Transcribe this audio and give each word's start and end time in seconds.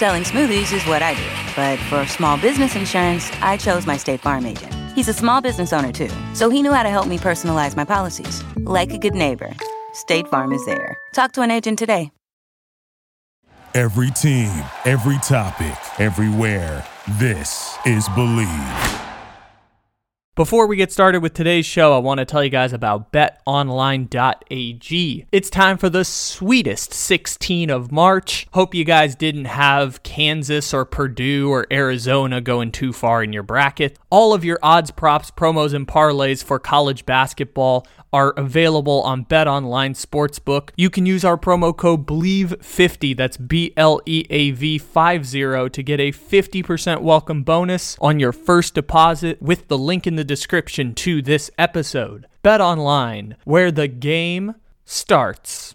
selling 0.00 0.22
smoothies 0.22 0.72
is 0.72 0.82
what 0.86 1.02
I 1.02 1.12
do. 1.12 1.28
But 1.54 1.78
for 1.90 2.06
small 2.10 2.38
business 2.38 2.74
insurance, 2.74 3.30
I 3.42 3.58
chose 3.58 3.86
my 3.86 3.98
State 3.98 4.20
Farm 4.20 4.46
agent. 4.46 4.72
He's 4.94 5.08
a 5.08 5.12
small 5.12 5.42
business 5.42 5.74
owner 5.74 5.92
too, 5.92 6.08
so 6.32 6.48
he 6.48 6.62
knew 6.62 6.72
how 6.72 6.82
to 6.82 6.88
help 6.88 7.06
me 7.06 7.18
personalize 7.18 7.76
my 7.76 7.84
policies. 7.84 8.42
Like 8.56 8.94
a 8.94 8.98
good 8.98 9.14
neighbor, 9.14 9.52
State 9.92 10.26
Farm 10.28 10.52
is 10.52 10.64
there. 10.64 10.96
Talk 11.12 11.32
to 11.32 11.42
an 11.42 11.50
agent 11.50 11.78
today. 11.78 12.10
Every 13.74 14.10
team, 14.10 14.64
every 14.86 15.18
topic, 15.18 15.78
everywhere. 16.00 16.82
This 17.18 17.76
is 17.84 18.08
Bleav. 18.08 19.09
Before 20.40 20.66
we 20.66 20.76
get 20.76 20.90
started 20.90 21.20
with 21.20 21.34
today's 21.34 21.66
show, 21.66 21.94
I 21.94 21.98
want 21.98 22.16
to 22.16 22.24
tell 22.24 22.42
you 22.42 22.48
guys 22.48 22.72
about 22.72 23.12
betonline.ag. 23.12 24.06
It's 25.30 25.50
time 25.50 25.76
for 25.76 25.90
the 25.90 26.02
sweetest 26.02 26.94
16 26.94 27.68
of 27.68 27.92
March. 27.92 28.46
Hope 28.54 28.74
you 28.74 28.86
guys 28.86 29.14
didn't 29.14 29.44
have 29.44 30.02
Kansas 30.02 30.72
or 30.72 30.86
Purdue 30.86 31.50
or 31.50 31.66
Arizona 31.70 32.40
going 32.40 32.72
too 32.72 32.94
far 32.94 33.22
in 33.22 33.34
your 33.34 33.42
bracket. 33.42 33.98
All 34.08 34.32
of 34.32 34.42
your 34.42 34.58
odds, 34.62 34.90
props, 34.90 35.30
promos, 35.30 35.74
and 35.74 35.86
parlays 35.86 36.42
for 36.42 36.58
college 36.58 37.04
basketball 37.04 37.86
are 38.12 38.30
available 38.36 39.02
on 39.02 39.24
BetOnline 39.24 39.94
Sportsbook. 39.94 40.70
You 40.76 40.90
can 40.90 41.06
use 41.06 41.24
our 41.24 41.36
promo 41.36 41.76
code 41.76 42.06
BLEAV50, 42.06 43.16
that's 43.16 43.36
B 43.36 43.72
L 43.76 44.00
E 44.06 44.24
A 44.30 44.50
V 44.52 44.78
50, 44.78 45.68
to 45.70 45.82
get 45.82 46.00
a 46.00 46.12
50% 46.12 47.02
welcome 47.02 47.42
bonus 47.42 47.96
on 48.00 48.20
your 48.20 48.32
first 48.32 48.74
deposit 48.74 49.40
with 49.40 49.68
the 49.68 49.78
link 49.78 50.06
in 50.06 50.16
the 50.16 50.24
description 50.24 50.94
to 50.94 51.22
this 51.22 51.50
episode. 51.58 52.26
BetOnline, 52.42 53.36
where 53.44 53.70
the 53.70 53.88
game 53.88 54.54
starts. 54.84 55.74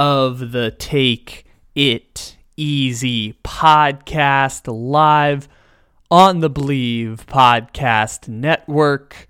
of 0.00 0.52
the 0.52 0.70
Take 0.70 1.44
It 1.74 2.38
Easy 2.56 3.34
podcast 3.44 4.62
live 4.66 5.46
on 6.10 6.40
the 6.40 6.48
Bleav 6.48 7.26
Podcast 7.26 8.26
Network. 8.26 9.28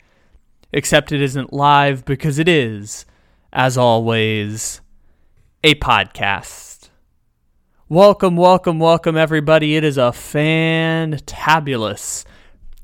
Except 0.73 1.11
it 1.11 1.21
isn't 1.21 1.53
live 1.53 2.05
because 2.05 2.39
it 2.39 2.49
is, 2.49 3.05
as 3.53 3.77
always, 3.77 4.81
a 5.65 5.75
podcast. 5.75 6.91
Welcome, 7.89 8.37
welcome, 8.37 8.79
welcome, 8.79 9.17
everybody. 9.17 9.75
It 9.75 9.83
is 9.83 9.99
a 9.99 10.13
fantabulous 10.13 12.25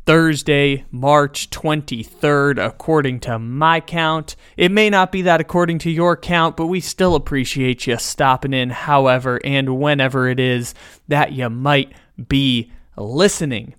Thursday, 0.06 0.84
March 0.92 1.50
23rd, 1.50 2.64
according 2.64 3.18
to 3.18 3.40
my 3.40 3.80
count. 3.80 4.36
It 4.56 4.70
may 4.70 4.88
not 4.88 5.10
be 5.10 5.22
that 5.22 5.40
according 5.40 5.80
to 5.80 5.90
your 5.90 6.16
count, 6.16 6.56
but 6.56 6.68
we 6.68 6.78
still 6.78 7.16
appreciate 7.16 7.88
you 7.88 7.98
stopping 7.98 8.54
in, 8.54 8.70
however 8.70 9.40
and 9.44 9.80
whenever 9.80 10.28
it 10.28 10.38
is 10.38 10.74
that 11.08 11.32
you 11.32 11.50
might 11.50 11.92
be 12.28 12.70
listening. 12.96 13.74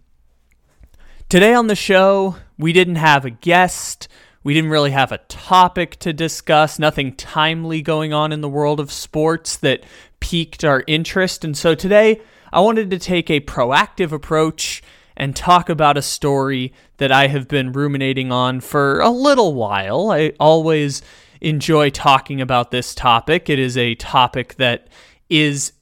Today 1.29 1.53
on 1.53 1.67
the 1.67 1.75
show, 1.75 2.35
we 2.57 2.73
didn't 2.73 2.95
have 2.95 3.23
a 3.23 3.29
guest. 3.29 4.09
We 4.43 4.53
didn't 4.53 4.69
really 4.69 4.91
have 4.91 5.13
a 5.13 5.19
topic 5.29 5.95
to 5.99 6.11
discuss, 6.11 6.77
nothing 6.77 7.15
timely 7.15 7.81
going 7.81 8.11
on 8.11 8.33
in 8.33 8.41
the 8.41 8.49
world 8.49 8.81
of 8.81 8.91
sports 8.91 9.55
that 9.57 9.85
piqued 10.19 10.65
our 10.65 10.83
interest. 10.87 11.45
And 11.45 11.57
so 11.57 11.73
today, 11.73 12.19
I 12.51 12.59
wanted 12.59 12.89
to 12.91 12.99
take 12.99 13.29
a 13.29 13.39
proactive 13.39 14.11
approach 14.11 14.83
and 15.17 15.35
talk 15.35 15.67
about 15.67 15.97
a 15.97 16.01
story 16.01 16.71
that 16.97 17.11
I 17.11 17.27
have 17.27 17.47
been 17.47 17.73
ruminating 17.73 18.31
on 18.31 18.61
for 18.61 19.01
a 19.01 19.09
little 19.09 19.53
while. 19.55 20.11
I 20.11 20.31
always 20.39 21.01
enjoy 21.41 21.89
talking 21.89 22.39
about 22.39 22.71
this 22.71 22.95
topic. 22.95 23.49
It 23.49 23.59
is 23.59 23.75
a 23.75 23.95
topic 23.95 24.55
that 24.55 24.87
is 25.29 25.73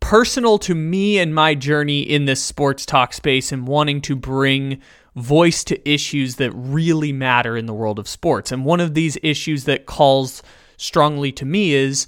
personal 0.00 0.58
to 0.58 0.74
me 0.74 1.18
and 1.18 1.34
my 1.34 1.54
journey 1.54 2.00
in 2.00 2.26
this 2.26 2.42
sports 2.42 2.86
talk 2.86 3.12
space 3.12 3.52
and 3.52 3.66
wanting 3.66 4.00
to 4.02 4.16
bring 4.16 4.80
voice 5.16 5.64
to 5.64 5.88
issues 5.90 6.36
that 6.36 6.52
really 6.52 7.12
matter 7.12 7.56
in 7.56 7.66
the 7.66 7.74
world 7.74 7.98
of 7.98 8.08
sports. 8.08 8.52
And 8.52 8.64
one 8.64 8.80
of 8.80 8.94
these 8.94 9.18
issues 9.22 9.64
that 9.64 9.86
calls 9.86 10.42
strongly 10.76 11.32
to 11.32 11.44
me 11.44 11.72
is 11.72 12.06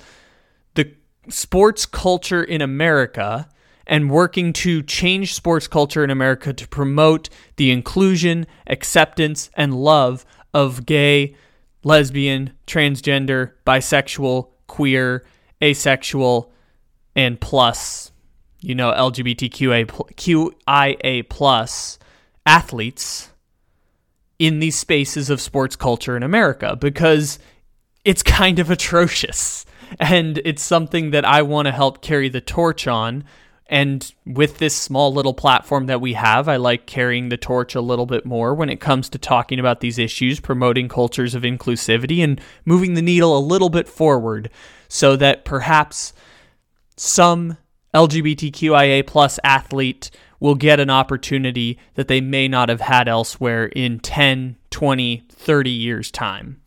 the 0.75 0.93
sports 1.29 1.87
culture 1.87 2.43
in 2.43 2.63
America 2.63 3.49
and 3.87 4.11
working 4.11 4.53
to 4.53 4.83
change 4.83 5.35
sports 5.35 5.67
culture 5.69 6.05
in 6.05 6.11
America 6.11 6.53
to 6.53 6.69
promote 6.69 7.29
the 7.57 7.71
inclusion, 7.71 8.47
acceptance, 8.67 9.51
and 9.55 9.75
love 9.75 10.25
of 10.55 10.87
gay, 10.87 11.35
lesbian, 11.85 12.53
transgender, 12.67 13.53
bisexual, 13.67 14.49
queer, 14.67 15.25
asexual, 15.63 16.53
and 17.15 17.41
plus, 17.41 18.13
you 18.61 18.75
know, 18.75 18.93
LGBTQA 18.93 19.87
QIA 19.87 21.29
plus 21.29 21.99
athletes 22.47 23.31
in 24.39 24.59
these 24.59 24.77
spaces 24.77 25.31
of 25.31 25.41
sports 25.41 25.77
culture 25.77 26.17
in 26.17 26.23
America 26.23 26.77
because 26.77 27.39
it's 28.05 28.23
kind 28.23 28.59
of 28.59 28.71
atrocious. 28.71 29.65
And 30.01 30.41
it's 30.47 30.63
something 30.63 31.11
that 31.11 31.27
I 31.27 31.43
want 31.43 31.67
to 31.67 31.71
help 31.71 32.01
carry 32.01 32.31
the 32.31 32.41
torch 32.41 32.87
on 32.87 33.25
and 33.73 34.13
with 34.27 34.59
this 34.59 34.77
small 34.77 35.15
little 35.15 35.33
platform 35.33 35.87
that 35.87 36.03
we 36.03 36.13
have, 36.13 36.47
I 36.47 36.57
like 36.57 36.85
carrying 36.85 37.31
the 37.31 37.39
torch 37.39 37.75
a 37.75 37.81
little 37.81 38.05
bit 38.05 38.27
more 38.27 38.55
when 38.55 38.69
it 38.69 38.81
comes 38.81 39.09
to 39.09 39.19
talking 39.19 39.59
about 39.59 39.81
these 39.81 39.99
issues, 39.99 40.41
promoting 40.41 40.91
cultures 40.91 41.35
of 41.35 41.43
inclusivity, 41.43 42.23
and 42.23 42.39
moving 42.67 42.93
the 42.93 43.01
needle 43.01 43.35
a 43.35 43.41
little 43.41 43.71
bit 43.71 43.89
forward 43.89 44.51
so 44.89 45.17
that 45.17 45.47
perhaps 45.47 46.13
some 46.99 47.57
LGBTQIA 47.95 49.07
plus 49.07 49.41
athlete 49.43 50.11
will 50.39 50.55
get 50.55 50.79
an 50.79 50.91
opportunity 50.91 51.79
that 51.95 52.09
they 52.09 52.21
may 52.21 52.49
not 52.49 52.69
have 52.69 52.83
had 52.83 53.09
elsewhere 53.09 53.69
in 53.69 54.01
10, 54.01 54.57
20, 54.69 55.25
30 55.31 55.71
years' 55.71 56.11
time. 56.11 56.62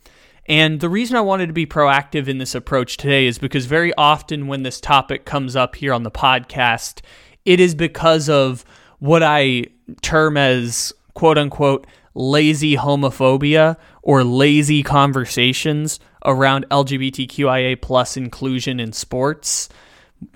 And 0.48 0.80
the 0.80 0.90
reason 0.90 1.18
I 1.18 1.22
wanted 1.22 1.48
to 1.48 1.54
be 1.54 1.66
proactive 1.66 2.28
in 2.28 2.38
this 2.38 2.54
approach 2.54 2.98
today 2.98 3.26
is 3.26 3.38
because 3.40 3.66
very 3.66 3.94
often 3.96 4.48
when 4.48 4.64
this 4.64 4.80
topic 4.80 5.26
comes 5.26 5.56
up 5.56 5.76
here 5.76 5.92
on 5.92 6.04
the 6.04 6.12
podcast, 6.12 7.02
it 7.46 7.60
is 7.60 7.74
because 7.74 8.30
of 8.30 8.64
what 9.00 9.24
I 9.24 9.66
term 10.02 10.38
as 10.38 10.94
quote 11.14 11.38
unquote 11.38 11.88
lazy 12.14 12.76
homophobia 12.76 13.78
or 14.04 14.24
lazy 14.24 14.84
conversations 14.84 16.00
around 16.24 16.66
LGBTQIA 16.70 17.82
plus 17.82 18.16
inclusion 18.16 18.80
in 18.80 18.94
sports. 18.94 19.70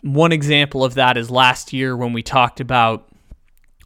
One 0.01 0.31
example 0.31 0.83
of 0.83 0.95
that 0.95 1.17
is 1.17 1.31
last 1.31 1.71
year 1.71 1.95
when 1.95 2.13
we 2.13 2.21
talked 2.21 2.59
about 2.59 3.09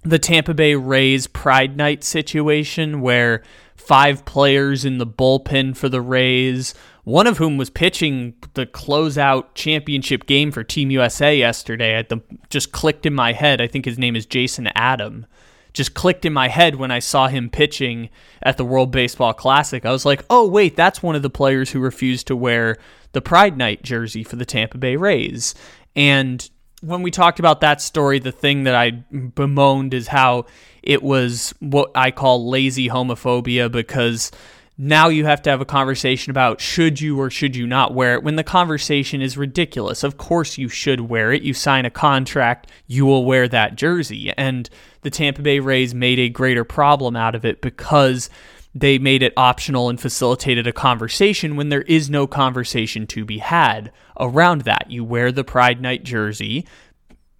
the 0.03 0.19
Tampa 0.19 0.53
Bay 0.53 0.75
Rays 0.75 1.27
Pride 1.27 1.77
Night 1.77 2.03
situation 2.03 3.01
where 3.01 3.41
five 3.85 4.25
players 4.25 4.85
in 4.85 4.97
the 4.97 5.07
bullpen 5.07 5.75
for 5.75 5.89
the 5.89 6.01
Rays, 6.01 6.73
one 7.03 7.27
of 7.27 7.37
whom 7.37 7.57
was 7.57 7.69
pitching 7.69 8.33
the 8.53 8.65
closeout 8.65 9.55
championship 9.55 10.25
game 10.25 10.51
for 10.51 10.63
Team 10.63 10.89
USA 10.91 11.37
yesterday. 11.37 11.93
At 11.93 12.09
the, 12.09 12.21
just 12.49 12.71
clicked 12.71 13.05
in 13.05 13.13
my 13.13 13.33
head. 13.33 13.59
I 13.59 13.67
think 13.67 13.85
his 13.85 13.99
name 13.99 14.15
is 14.15 14.25
Jason 14.25 14.69
Adam. 14.75 15.25
Just 15.73 15.95
clicked 15.95 16.23
in 16.23 16.33
my 16.33 16.49
head 16.49 16.75
when 16.75 16.91
I 16.91 16.99
saw 16.99 17.27
him 17.27 17.49
pitching 17.49 18.09
at 18.41 18.57
the 18.57 18.65
World 18.65 18.91
Baseball 18.91 19.33
Classic. 19.33 19.85
I 19.85 19.91
was 19.91 20.05
like, 20.05 20.23
oh, 20.29 20.47
wait, 20.47 20.75
that's 20.75 21.01
one 21.01 21.15
of 21.15 21.23
the 21.23 21.29
players 21.29 21.71
who 21.71 21.79
refused 21.79 22.27
to 22.27 22.35
wear 22.35 22.77
the 23.13 23.21
Pride 23.21 23.57
Night 23.57 23.83
jersey 23.83 24.23
for 24.23 24.35
the 24.35 24.45
Tampa 24.45 24.77
Bay 24.77 24.95
Rays. 24.95 25.55
And 25.95 26.47
when 26.83 27.01
we 27.01 27.11
talked 27.11 27.39
about 27.39 27.61
that 27.61 27.81
story, 27.81 28.19
the 28.19 28.31
thing 28.31 28.65
that 28.65 28.75
I 28.75 28.91
bemoaned 28.91 29.93
is 29.93 30.07
how 30.07 30.47
it 30.81 31.01
was 31.01 31.53
what 31.61 31.91
I 31.95 32.11
call 32.11 32.49
lazy 32.49 32.89
homophobia 32.89 33.71
because 33.71 34.31
now 34.77 35.07
you 35.07 35.25
have 35.25 35.41
to 35.43 35.49
have 35.49 35.61
a 35.61 35.65
conversation 35.65 36.31
about 36.31 36.59
should 36.59 36.99
you 36.99 37.17
or 37.21 37.29
should 37.29 37.55
you 37.55 37.65
not 37.65 37.93
wear 37.93 38.15
it 38.15 38.23
when 38.23 38.35
the 38.35 38.43
conversation 38.43 39.21
is 39.21 39.37
ridiculous. 39.37 40.03
Of 40.03 40.17
course, 40.17 40.57
you 40.57 40.67
should 40.67 41.01
wear 41.01 41.31
it. 41.31 41.43
You 41.43 41.53
sign 41.53 41.85
a 41.85 41.89
contract, 41.89 42.69
you 42.87 43.05
will 43.05 43.23
wear 43.23 43.47
that 43.47 43.75
jersey. 43.75 44.33
And 44.35 44.69
the 45.03 45.09
Tampa 45.09 45.41
Bay 45.41 45.59
Rays 45.59 45.95
made 45.95 46.19
a 46.19 46.27
greater 46.27 46.65
problem 46.65 47.15
out 47.15 47.33
of 47.33 47.45
it 47.45 47.61
because 47.61 48.29
they 48.75 48.97
made 48.97 49.21
it 49.21 49.33
optional 49.37 49.89
and 49.89 49.99
facilitated 49.99 50.65
a 50.65 50.73
conversation 50.73 51.55
when 51.55 51.69
there 51.69 51.83
is 51.83 52.09
no 52.09 52.25
conversation 52.25 53.05
to 53.07 53.23
be 53.23 53.37
had 53.37 53.91
around 54.19 54.61
that. 54.61 54.89
You 54.89 55.03
wear 55.03 55.31
the 55.31 55.43
Pride 55.43 55.79
Night 55.79 56.03
jersey 56.03 56.65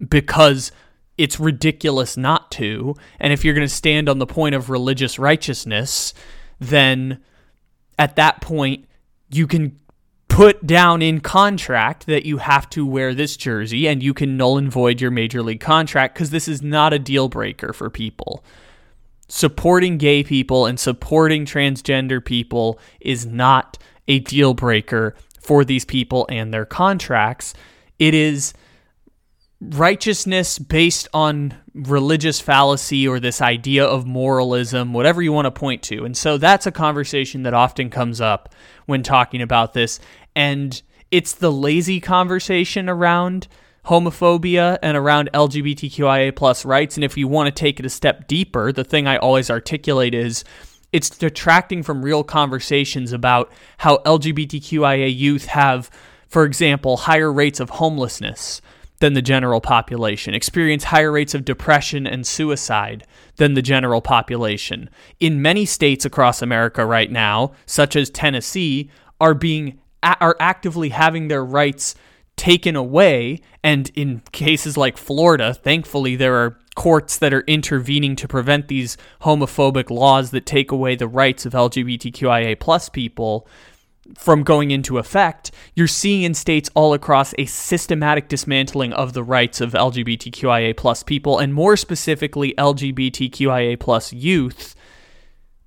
because 0.06 0.70
it's 1.18 1.40
ridiculous 1.40 2.16
not 2.16 2.50
to. 2.52 2.94
And 3.18 3.32
if 3.32 3.44
you're 3.44 3.54
going 3.54 3.66
to 3.66 3.74
stand 3.74 4.08
on 4.08 4.18
the 4.18 4.26
point 4.26 4.54
of 4.54 4.70
religious 4.70 5.18
righteousness, 5.18 6.14
then 6.60 7.22
at 7.98 8.16
that 8.16 8.40
point, 8.40 8.86
you 9.30 9.46
can 9.46 9.78
put 10.28 10.66
down 10.66 11.02
in 11.02 11.20
contract 11.20 12.06
that 12.06 12.26
you 12.26 12.38
have 12.38 12.68
to 12.70 12.84
wear 12.84 13.14
this 13.14 13.36
jersey 13.36 13.86
and 13.86 14.02
you 14.02 14.12
can 14.12 14.36
null 14.36 14.58
and 14.58 14.70
void 14.70 15.00
your 15.00 15.10
major 15.10 15.42
league 15.42 15.60
contract 15.60 16.14
because 16.14 16.30
this 16.30 16.48
is 16.48 16.60
not 16.62 16.92
a 16.92 16.98
deal 16.98 17.28
breaker 17.28 17.72
for 17.72 17.88
people. 17.88 18.44
Supporting 19.28 19.98
gay 19.98 20.22
people 20.22 20.66
and 20.66 20.78
supporting 20.78 21.44
transgender 21.44 22.24
people 22.24 22.78
is 23.00 23.24
not 23.24 23.78
a 24.06 24.18
deal 24.20 24.54
breaker 24.54 25.14
for 25.40 25.64
these 25.64 25.84
people 25.84 26.26
and 26.30 26.52
their 26.52 26.64
contracts. 26.64 27.54
It 27.98 28.14
is 28.14 28.54
righteousness 29.60 30.58
based 30.58 31.08
on 31.14 31.54
religious 31.74 32.40
fallacy 32.40 33.08
or 33.08 33.18
this 33.18 33.40
idea 33.40 33.84
of 33.84 34.06
moralism, 34.06 34.92
whatever 34.92 35.22
you 35.22 35.32
want 35.32 35.46
to 35.46 35.50
point 35.50 35.82
to. 35.84 36.04
And 36.04 36.16
so 36.16 36.38
that's 36.38 36.66
a 36.66 36.72
conversation 36.72 37.44
that 37.44 37.54
often 37.54 37.90
comes 37.90 38.20
up 38.20 38.54
when 38.86 39.02
talking 39.02 39.40
about 39.40 39.72
this. 39.72 40.00
And 40.36 40.80
it's 41.10 41.32
the 41.32 41.52
lazy 41.52 42.00
conversation 42.00 42.88
around 42.88 43.48
homophobia 43.86 44.78
and 44.82 44.96
around 44.96 45.30
LGBTQIA 45.34 46.34
plus 46.34 46.64
rights. 46.64 46.96
And 46.96 47.04
if 47.04 47.16
you 47.16 47.28
want 47.28 47.46
to 47.46 47.52
take 47.52 47.78
it 47.78 47.86
a 47.86 47.90
step 47.90 48.26
deeper, 48.26 48.72
the 48.72 48.84
thing 48.84 49.06
I 49.06 49.16
always 49.16 49.50
articulate 49.50 50.14
is 50.14 50.44
it's 50.92 51.10
detracting 51.10 51.82
from 51.82 52.04
real 52.04 52.22
conversations 52.22 53.12
about 53.12 53.52
how 53.78 53.98
LGBTQIA 53.98 55.14
youth 55.14 55.46
have, 55.46 55.90
for 56.28 56.44
example, 56.44 56.96
higher 56.96 57.32
rates 57.32 57.60
of 57.60 57.70
homelessness 57.70 58.60
than 59.00 59.12
the 59.14 59.22
general 59.22 59.60
population, 59.60 60.34
experience 60.34 60.84
higher 60.84 61.10
rates 61.10 61.34
of 61.34 61.44
depression 61.44 62.06
and 62.06 62.26
suicide 62.26 63.06
than 63.36 63.54
the 63.54 63.60
general 63.60 64.00
population. 64.00 64.88
In 65.20 65.42
many 65.42 65.66
states 65.66 66.04
across 66.04 66.40
America 66.40 66.86
right 66.86 67.10
now, 67.10 67.52
such 67.66 67.96
as 67.96 68.08
Tennessee, 68.08 68.88
are 69.20 69.34
being 69.34 69.80
are 70.02 70.36
actively 70.38 70.90
having 70.90 71.28
their 71.28 71.44
rights 71.44 71.94
taken 72.36 72.76
away 72.76 73.40
and 73.62 73.90
in 73.94 74.22
cases 74.32 74.76
like 74.76 74.96
Florida, 74.96 75.54
thankfully 75.54 76.16
there 76.16 76.36
are 76.36 76.58
courts 76.74 77.18
that 77.18 77.32
are 77.32 77.42
intervening 77.42 78.16
to 78.16 78.26
prevent 78.26 78.68
these 78.68 78.96
homophobic 79.22 79.90
laws 79.90 80.30
that 80.32 80.44
take 80.44 80.72
away 80.72 80.96
the 80.96 81.08
rights 81.08 81.46
of 81.46 81.52
LGBTQIA 81.52 82.58
plus 82.58 82.88
people 82.88 83.46
from 84.18 84.42
going 84.42 84.70
into 84.70 84.98
effect, 84.98 85.50
you're 85.74 85.86
seeing 85.86 86.22
in 86.22 86.34
states 86.34 86.70
all 86.74 86.92
across 86.92 87.34
a 87.38 87.46
systematic 87.46 88.28
dismantling 88.28 88.92
of 88.92 89.12
the 89.12 89.22
rights 89.22 89.60
of 89.60 89.72
LGBTQIA 89.72 90.76
plus 90.76 91.02
people, 91.02 91.38
and 91.38 91.54
more 91.54 91.76
specifically 91.76 92.54
LGBTQIA 92.58 93.78
plus 93.80 94.12
youth 94.12 94.74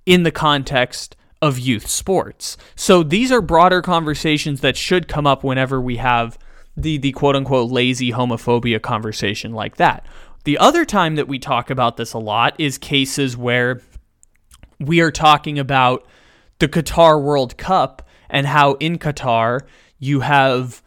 in 0.06 0.24
the 0.24 0.32
context 0.32 1.16
of 1.42 1.60
youth 1.60 1.88
sports. 1.88 2.58
So 2.76 3.04
these 3.04 3.32
are 3.32 3.42
broader 3.42 3.82
conversations 3.82 4.62
that 4.62 4.78
should 4.78 5.08
come 5.08 5.28
up 5.28 5.44
whenever 5.44 5.82
we 5.82 5.98
have 5.98 6.38
the 6.78 6.98
the 6.98 7.12
quote 7.12 7.36
unquote 7.36 7.72
lazy 7.72 8.12
homophobia 8.12 8.82
conversation 8.82 9.52
like 9.52 9.78
that. 9.78 10.06
The 10.44 10.58
other 10.58 10.86
time 10.86 11.16
that 11.16 11.28
we 11.28 11.40
talk 11.40 11.70
about 11.70 11.98
this 11.98 12.14
a 12.14 12.20
lot 12.20 12.56
is 12.58 12.78
cases 12.78 13.36
where 13.36 13.82
we 14.80 15.02
are 15.02 15.12
talking 15.12 15.60
about 15.60 16.08
the 16.60 16.68
Qatar 16.68 17.22
World 17.22 17.58
Cup 17.58 18.08
and 18.30 18.48
how 18.48 18.74
in 18.76 18.98
Qatar 19.00 19.62
you 20.00 20.22
have 20.22 20.82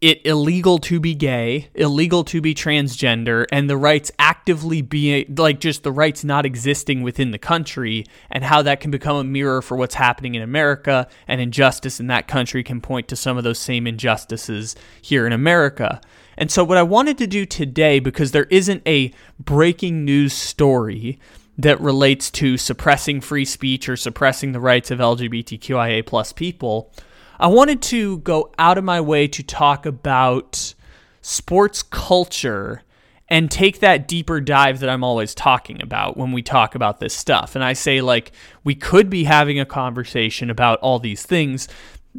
it 0.00 0.24
illegal 0.26 0.78
to 0.78 1.00
be 1.00 1.14
gay, 1.14 1.68
illegal 1.74 2.24
to 2.24 2.40
be 2.40 2.54
transgender, 2.54 3.46
and 3.50 3.68
the 3.68 3.76
rights 3.76 4.12
actively 4.18 4.82
being 4.82 5.34
like 5.36 5.60
just 5.60 5.82
the 5.82 5.92
rights 5.92 6.22
not 6.24 6.44
existing 6.44 7.02
within 7.02 7.30
the 7.30 7.38
country, 7.38 8.04
and 8.30 8.44
how 8.44 8.62
that 8.62 8.80
can 8.80 8.90
become 8.90 9.16
a 9.16 9.24
mirror 9.24 9.62
for 9.62 9.76
what's 9.76 9.94
happening 9.94 10.34
in 10.34 10.42
America, 10.42 11.08
and 11.26 11.40
injustice 11.40 11.98
in 11.98 12.06
that 12.08 12.28
country 12.28 12.62
can 12.62 12.80
point 12.80 13.08
to 13.08 13.16
some 13.16 13.38
of 13.38 13.44
those 13.44 13.58
same 13.58 13.86
injustices 13.86 14.76
here 15.00 15.26
in 15.26 15.32
America. 15.32 16.00
And 16.36 16.50
so, 16.50 16.62
what 16.62 16.78
I 16.78 16.82
wanted 16.82 17.16
to 17.18 17.26
do 17.26 17.46
today, 17.46 17.98
because 17.98 18.32
there 18.32 18.44
isn't 18.44 18.82
a 18.86 19.12
breaking 19.40 20.04
news 20.04 20.34
story 20.34 21.18
that 21.58 21.80
relates 21.80 22.30
to 22.30 22.58
suppressing 22.58 23.20
free 23.20 23.44
speech 23.44 23.88
or 23.88 23.96
suppressing 23.96 24.52
the 24.52 24.60
rights 24.60 24.90
of 24.90 24.98
LGBTQIA 24.98 26.04
plus 26.04 26.32
people, 26.32 26.92
I 27.38 27.48
wanted 27.48 27.82
to 27.82 28.18
go 28.18 28.52
out 28.58 28.78
of 28.78 28.84
my 28.84 29.00
way 29.00 29.28
to 29.28 29.42
talk 29.42 29.86
about 29.86 30.74
sports 31.20 31.82
culture 31.82 32.82
and 33.28 33.50
take 33.50 33.80
that 33.80 34.06
deeper 34.06 34.40
dive 34.40 34.78
that 34.78 34.88
I'm 34.88 35.02
always 35.02 35.34
talking 35.34 35.82
about 35.82 36.16
when 36.16 36.30
we 36.30 36.42
talk 36.42 36.74
about 36.76 37.00
this 37.00 37.12
stuff. 37.12 37.56
And 37.56 37.64
I 37.64 37.72
say, 37.72 38.00
like, 38.00 38.30
we 38.62 38.76
could 38.76 39.10
be 39.10 39.24
having 39.24 39.58
a 39.58 39.66
conversation 39.66 40.48
about 40.48 40.78
all 40.78 41.00
these 41.00 41.24
things, 41.24 41.66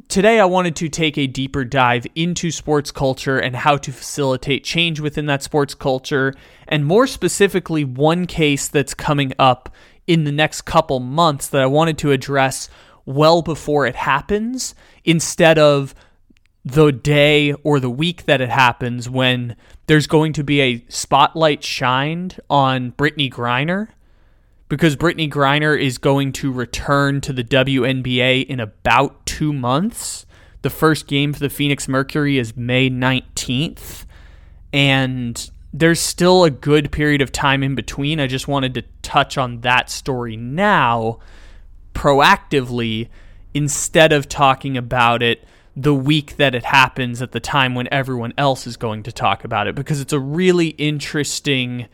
Today, 0.10 0.40
I 0.40 0.46
wanted 0.46 0.76
to 0.78 0.90
take 0.90 1.18
a 1.18 1.28
deeper 1.28 1.66
dive 1.66 2.06
into 2.14 2.52
sports 2.52 2.92
culture 2.92 3.40
and 3.40 3.56
how 3.56 3.78
to 3.78 3.92
facilitate 3.92 4.64
change 4.64 5.00
within 5.00 5.26
that 5.26 5.42
sports 5.42 5.74
culture, 5.74 6.34
and 6.68 6.86
more 6.86 7.08
specifically, 7.08 7.84
one 7.84 8.28
case 8.28 8.68
that's 8.68 8.94
coming 8.94 9.34
up 9.40 9.74
in 10.06 10.24
the 10.24 10.32
next 10.32 10.62
couple 10.62 11.00
months 11.00 11.48
that 11.50 11.62
I 11.62 11.66
wanted 11.66 11.98
to 12.00 12.12
address 12.12 12.70
well 13.08 13.42
before 13.42 13.88
it 13.88 13.96
happens 13.96 14.76
instead 15.04 15.58
of 15.58 15.96
the 16.64 16.92
day 16.92 17.54
or 17.64 17.80
the 17.80 17.90
week 17.90 18.26
that 18.26 18.42
it 18.42 18.50
happens 18.50 19.10
when 19.10 19.56
there's 19.88 20.06
going 20.06 20.34
to 20.34 20.44
be 20.44 20.60
a 20.60 20.86
spotlight 20.90 21.64
shined 21.64 22.40
on 22.50 22.92
Brittney 22.92 23.32
Griner 23.32 23.88
because 24.68 24.98
Brittney 24.98 25.32
Griner 25.32 25.80
is 25.80 25.98
going 25.98 26.34
to 26.34 26.52
return 26.52 27.22
to 27.22 27.32
the 27.32 27.44
WNBA 27.44 28.46
in 28.46 28.60
about 28.60 29.26
two 29.26 29.54
months. 29.54 30.26
The 30.62 30.70
first 30.70 31.08
game 31.08 31.32
for 31.32 31.40
the 31.40 31.50
Phoenix 31.50 31.88
Mercury 31.88 32.38
is 32.38 32.58
May 32.58 32.90
19th. 32.90 34.04
And 34.74 35.50
there's 35.72 36.02
still 36.02 36.44
a 36.44 36.50
good 36.50 36.92
period 36.92 37.22
of 37.22 37.32
time 37.32 37.64
in 37.64 37.76
between. 37.76 38.20
I 38.20 38.28
just 38.28 38.50
wanted 38.50 38.74
to 38.74 38.84
touch 39.02 39.38
on 39.38 39.62
that 39.62 39.90
story 39.90 40.36
now 40.36 41.20
proactively 41.98 43.10
instead 43.56 44.14
of 44.14 44.30
talking 44.30 44.78
about 44.78 45.24
it 45.24 45.44
the 45.76 45.96
week 45.96 46.38
that 46.38 46.54
it 46.54 46.64
happens 46.64 47.24
at 47.24 47.32
the 47.32 47.40
time 47.40 47.74
when 47.74 47.88
everyone 47.92 48.34
else 48.38 48.68
is 48.68 48.78
going 48.78 49.02
to 49.02 49.12
talk 49.12 49.44
about 49.44 49.66
it 49.66 49.74
because 49.74 50.00
it's 50.00 50.14
a 50.14 50.20
really 50.20 50.70
interesting 50.70 51.88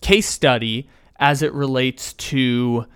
case 0.00 0.26
study 0.26 0.88
as 1.16 1.42
it 1.42 1.52
relates 1.52 2.14
to 2.14 2.86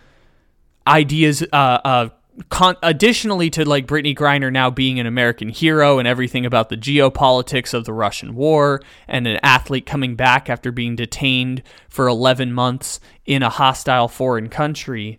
ideas 0.87 1.43
uh, 1.53 1.79
uh, 1.85 2.09
con- 2.49 2.77
additionally 2.83 3.51
to 3.51 3.69
like 3.69 3.87
Brittney 3.87 4.17
Griner 4.17 4.51
now 4.51 4.71
being 4.71 4.99
an 4.99 5.07
American 5.07 5.51
hero 5.51 5.99
and 5.99 6.09
everything 6.09 6.47
about 6.47 6.71
the 6.71 6.77
geopolitics 6.77 7.75
of 7.75 7.85
the 7.85 7.93
Russian 7.93 8.35
war 8.35 8.81
and 9.07 9.27
an 9.27 9.39
athlete 9.43 9.85
coming 9.85 10.17
back 10.17 10.49
after 10.49 10.73
being 10.73 10.97
detained 10.97 11.63
for 11.89 12.09
11 12.09 12.53
months 12.55 12.99
in 13.27 13.43
a 13.43 13.51
hostile 13.51 14.09
foreign 14.09 14.49
country. 14.49 15.19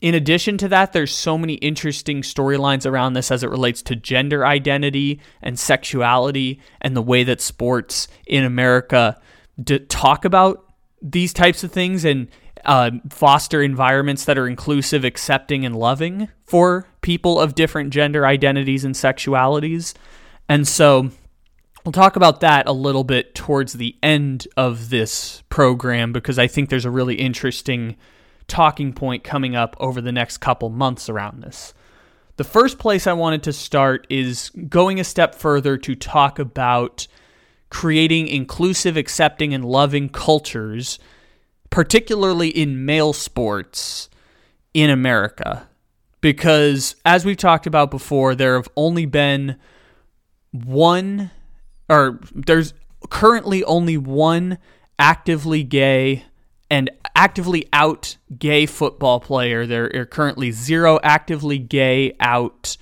In 0.00 0.14
addition 0.14 0.56
to 0.58 0.68
that, 0.68 0.92
there's 0.92 1.14
so 1.14 1.36
many 1.36 1.54
interesting 1.54 2.22
storylines 2.22 2.90
around 2.90 3.12
this 3.12 3.30
as 3.30 3.42
it 3.42 3.50
relates 3.50 3.82
to 3.82 3.96
gender 3.96 4.46
identity 4.46 5.20
and 5.42 5.58
sexuality 5.58 6.60
and 6.80 6.96
the 6.96 7.02
way 7.02 7.22
that 7.24 7.40
sports 7.40 8.08
in 8.26 8.44
America 8.44 9.20
d- 9.62 9.80
talk 9.80 10.24
about 10.24 10.64
these 11.02 11.34
types 11.34 11.64
of 11.64 11.72
things 11.72 12.04
and 12.04 12.28
uh, 12.64 12.90
foster 13.10 13.62
environments 13.62 14.24
that 14.24 14.38
are 14.38 14.48
inclusive, 14.48 15.04
accepting, 15.04 15.64
and 15.64 15.76
loving 15.76 16.28
for 16.46 16.86
people 17.00 17.38
of 17.38 17.54
different 17.54 17.90
gender 17.90 18.26
identities 18.26 18.84
and 18.84 18.94
sexualities. 18.94 19.94
And 20.48 20.66
so 20.66 21.10
we'll 21.84 21.92
talk 21.92 22.16
about 22.16 22.40
that 22.40 22.66
a 22.66 22.72
little 22.72 23.04
bit 23.04 23.34
towards 23.34 23.74
the 23.74 23.96
end 24.02 24.48
of 24.56 24.90
this 24.90 25.42
program 25.48 26.12
because 26.12 26.38
I 26.38 26.46
think 26.46 26.68
there's 26.68 26.84
a 26.84 26.90
really 26.90 27.16
interesting 27.16 27.96
talking 28.50 28.92
point 28.92 29.24
coming 29.24 29.56
up 29.56 29.74
over 29.80 30.02
the 30.02 30.12
next 30.12 30.38
couple 30.38 30.68
months 30.68 31.08
around 31.08 31.42
this. 31.42 31.72
The 32.36 32.44
first 32.44 32.78
place 32.78 33.06
I 33.06 33.14
wanted 33.14 33.42
to 33.44 33.52
start 33.52 34.06
is 34.10 34.50
going 34.68 35.00
a 35.00 35.04
step 35.04 35.34
further 35.34 35.78
to 35.78 35.94
talk 35.94 36.38
about 36.38 37.06
creating 37.70 38.26
inclusive, 38.28 38.96
accepting, 38.96 39.54
and 39.54 39.64
loving 39.64 40.08
cultures, 40.08 40.98
particularly 41.70 42.48
in 42.48 42.84
male 42.84 43.12
sports 43.12 44.10
in 44.74 44.90
America. 44.90 45.68
because 46.20 46.96
as 47.04 47.24
we've 47.24 47.36
talked 47.36 47.66
about 47.66 47.90
before, 47.90 48.34
there 48.34 48.56
have 48.56 48.68
only 48.76 49.06
been 49.06 49.56
one, 50.52 51.30
or 51.88 52.20
there's 52.34 52.74
currently 53.08 53.64
only 53.64 53.96
one 53.96 54.58
actively 54.98 55.62
gay 55.62 56.24
and 56.70 56.90
actively 57.16 57.68
out 57.72 58.16
gay 58.38 58.64
football 58.64 59.20
player. 59.20 59.66
There 59.66 59.90
are 59.94 60.06
currently 60.06 60.52
zero 60.52 60.98
actively 61.02 61.58
gay 61.58 62.16
out 62.20 62.76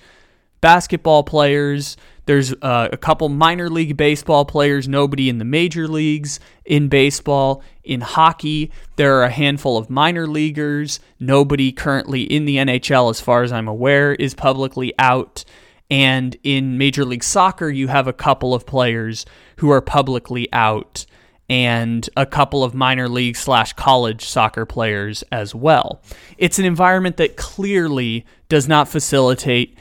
basketball 0.61 1.23
players. 1.23 1.97
There's 2.25 2.53
uh, 2.61 2.89
a 2.91 2.97
couple 2.97 3.27
minor 3.29 3.69
league 3.69 3.97
baseball 3.97 4.45
players, 4.45 4.87
nobody 4.87 5.29
in 5.29 5.39
the 5.39 5.45
major 5.45 5.87
leagues 5.87 6.39
in 6.63 6.87
baseball. 6.87 7.63
In 7.83 8.01
hockey, 8.01 8.71
there 8.97 9.17
are 9.17 9.23
a 9.23 9.31
handful 9.31 9.77
of 9.77 9.89
minor 9.89 10.27
leaguers. 10.27 10.99
Nobody 11.19 11.71
currently 11.71 12.21
in 12.21 12.45
the 12.45 12.57
NHL, 12.57 13.09
as 13.09 13.19
far 13.19 13.41
as 13.41 13.51
I'm 13.51 13.67
aware, 13.67 14.13
is 14.13 14.35
publicly 14.35 14.93
out. 14.99 15.43
And 15.89 16.37
in 16.43 16.77
Major 16.77 17.03
League 17.03 17.23
Soccer, 17.23 17.69
you 17.69 17.87
have 17.87 18.07
a 18.07 18.13
couple 18.13 18.53
of 18.53 18.67
players 18.67 19.25
who 19.57 19.71
are 19.71 19.81
publicly 19.81 20.47
out 20.53 21.07
and 21.49 22.09
a 22.15 22.25
couple 22.25 22.63
of 22.63 22.75
minor 22.75 23.09
league 23.09 23.35
slash 23.35 23.73
college 23.73 24.25
soccer 24.25 24.65
players 24.65 25.23
as 25.31 25.55
well. 25.55 26.01
It's 26.37 26.59
an 26.59 26.65
environment 26.65 27.17
that 27.17 27.37
clearly 27.37 28.25
does 28.49 28.67
not 28.67 28.87
facilitate 28.87 29.77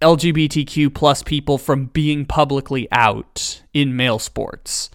LGBTQ 0.00 0.92
plus 0.92 1.22
people 1.22 1.56
from 1.56 1.86
being 1.86 2.26
publicly 2.26 2.88
out 2.90 3.62
in 3.72 3.96
male 3.96 4.18
sports. 4.18 4.90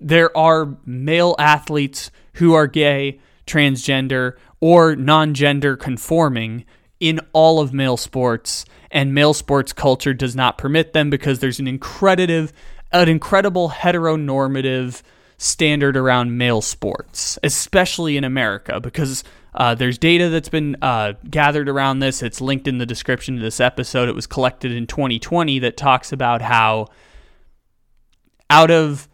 There 0.00 0.36
are 0.36 0.76
male 0.84 1.34
athletes 1.38 2.10
who 2.34 2.54
are 2.54 2.66
gay, 2.66 3.20
transgender, 3.46 4.34
or 4.60 4.96
non 4.96 5.34
gender 5.34 5.76
conforming 5.76 6.64
in 6.98 7.20
all 7.32 7.60
of 7.60 7.72
male 7.72 7.96
sports, 7.96 8.64
and 8.90 9.14
male 9.14 9.34
sports 9.34 9.72
culture 9.72 10.14
does 10.14 10.34
not 10.34 10.58
permit 10.58 10.92
them 10.92 11.10
because 11.10 11.38
there's 11.38 11.58
an 11.60 11.68
incredible, 11.68 12.48
an 12.92 13.08
incredible 13.08 13.70
heteronormative 13.70 15.02
standard 15.38 15.96
around 15.96 16.36
male 16.36 16.62
sports, 16.62 17.38
especially 17.42 18.16
in 18.16 18.24
America, 18.24 18.80
because 18.80 19.22
uh, 19.54 19.74
there's 19.74 19.98
data 19.98 20.28
that's 20.28 20.48
been 20.48 20.76
uh, 20.82 21.14
gathered 21.28 21.68
around 21.68 21.98
this. 21.98 22.22
It's 22.22 22.40
linked 22.40 22.68
in 22.68 22.78
the 22.78 22.86
description 22.86 23.36
of 23.36 23.40
this 23.40 23.60
episode. 23.60 24.08
It 24.08 24.14
was 24.14 24.26
collected 24.26 24.72
in 24.72 24.86
2020 24.86 25.58
that 25.60 25.76
talks 25.76 26.12
about 26.12 26.42
how 26.42 26.88
out 28.50 28.70
of 28.70 29.08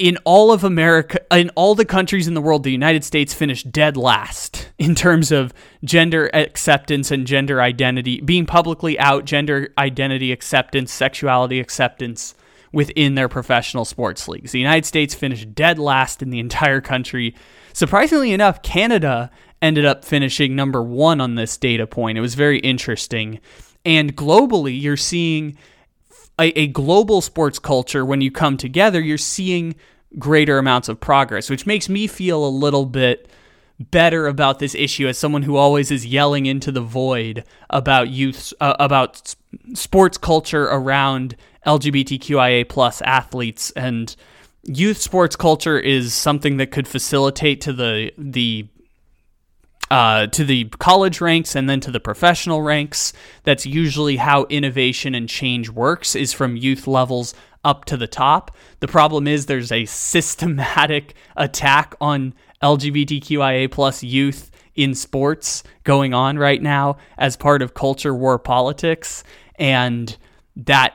in 0.00 0.16
all 0.24 0.50
of 0.50 0.64
America, 0.64 1.20
in 1.30 1.50
all 1.50 1.74
the 1.74 1.84
countries 1.84 2.26
in 2.26 2.32
the 2.32 2.40
world, 2.40 2.62
the 2.64 2.72
United 2.72 3.04
States 3.04 3.34
finished 3.34 3.70
dead 3.70 3.98
last 3.98 4.72
in 4.78 4.94
terms 4.94 5.30
of 5.30 5.52
gender 5.84 6.30
acceptance 6.32 7.10
and 7.10 7.26
gender 7.26 7.60
identity, 7.60 8.22
being 8.22 8.46
publicly 8.46 8.98
out, 8.98 9.26
gender 9.26 9.68
identity 9.76 10.32
acceptance, 10.32 10.90
sexuality 10.90 11.60
acceptance 11.60 12.34
within 12.72 13.14
their 13.14 13.28
professional 13.28 13.84
sports 13.84 14.26
leagues. 14.26 14.52
The 14.52 14.58
United 14.58 14.86
States 14.86 15.14
finished 15.14 15.54
dead 15.54 15.78
last 15.78 16.22
in 16.22 16.30
the 16.30 16.38
entire 16.38 16.80
country. 16.80 17.34
Surprisingly 17.74 18.32
enough, 18.32 18.62
Canada 18.62 19.30
ended 19.60 19.84
up 19.84 20.02
finishing 20.02 20.56
number 20.56 20.82
one 20.82 21.20
on 21.20 21.34
this 21.34 21.58
data 21.58 21.86
point. 21.86 22.16
It 22.16 22.22
was 22.22 22.36
very 22.36 22.58
interesting. 22.60 23.38
And 23.84 24.16
globally, 24.16 24.80
you're 24.80 24.96
seeing 24.96 25.58
a, 26.40 26.48
a 26.58 26.66
global 26.68 27.20
sports 27.20 27.58
culture, 27.58 28.04
when 28.04 28.20
you 28.20 28.30
come 28.30 28.56
together, 28.56 29.00
you're 29.00 29.18
seeing 29.18 29.74
greater 30.18 30.58
amounts 30.58 30.88
of 30.88 30.98
progress, 30.98 31.50
which 31.50 31.66
makes 31.66 31.88
me 31.88 32.06
feel 32.06 32.44
a 32.44 32.48
little 32.48 32.86
bit 32.86 33.28
better 33.78 34.26
about 34.26 34.58
this 34.58 34.74
issue 34.74 35.06
as 35.06 35.16
someone 35.16 35.42
who 35.42 35.56
always 35.56 35.90
is 35.90 36.04
yelling 36.04 36.46
into 36.46 36.70
the 36.72 36.80
void 36.80 37.44
about 37.70 38.08
youth 38.08 38.52
uh, 38.60 38.76
about 38.78 39.34
sports 39.74 40.18
culture 40.18 40.64
around 40.64 41.36
LGBTQIA 41.66 42.68
plus 42.68 43.00
athletes. 43.02 43.70
And 43.72 44.14
youth 44.64 44.98
sports 44.98 45.36
culture 45.36 45.78
is 45.78 46.12
something 46.12 46.58
that 46.58 46.70
could 46.70 46.88
facilitate 46.88 47.60
to 47.62 47.72
the 47.72 48.12
the 48.18 48.66
uh, 49.90 50.28
to 50.28 50.44
the 50.44 50.64
college 50.78 51.20
ranks 51.20 51.56
and 51.56 51.68
then 51.68 51.80
to 51.80 51.90
the 51.90 52.00
professional 52.00 52.62
ranks. 52.62 53.12
That's 53.42 53.66
usually 53.66 54.16
how 54.16 54.44
innovation 54.48 55.14
and 55.14 55.28
change 55.28 55.68
works, 55.68 56.14
is 56.14 56.32
from 56.32 56.56
youth 56.56 56.86
levels 56.86 57.34
up 57.64 57.84
to 57.86 57.96
the 57.96 58.06
top. 58.06 58.56
The 58.78 58.88
problem 58.88 59.26
is 59.26 59.46
there's 59.46 59.72
a 59.72 59.84
systematic 59.86 61.14
attack 61.36 61.94
on 62.00 62.34
LGBTQIA 62.62 63.70
plus 63.70 64.02
youth 64.02 64.50
in 64.74 64.94
sports 64.94 65.62
going 65.84 66.14
on 66.14 66.38
right 66.38 66.62
now 66.62 66.96
as 67.18 67.36
part 67.36 67.60
of 67.60 67.74
culture 67.74 68.14
war 68.14 68.38
politics, 68.38 69.24
and 69.56 70.16
that 70.56 70.94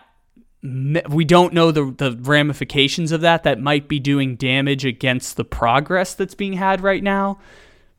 we 1.10 1.26
don't 1.26 1.54
know 1.54 1.72
the, 1.72 1.94
the 1.96 2.18
ramifications 2.22 3.12
of 3.12 3.22
that 3.22 3.44
that 3.44 3.60
might 3.60 3.88
be 3.88 4.00
doing 4.00 4.36
damage 4.36 4.86
against 4.86 5.38
the 5.38 5.46
progress 5.46 6.16
that's 6.16 6.34
being 6.34 6.54
had 6.54 6.82
right 6.82 7.04
now 7.04 7.38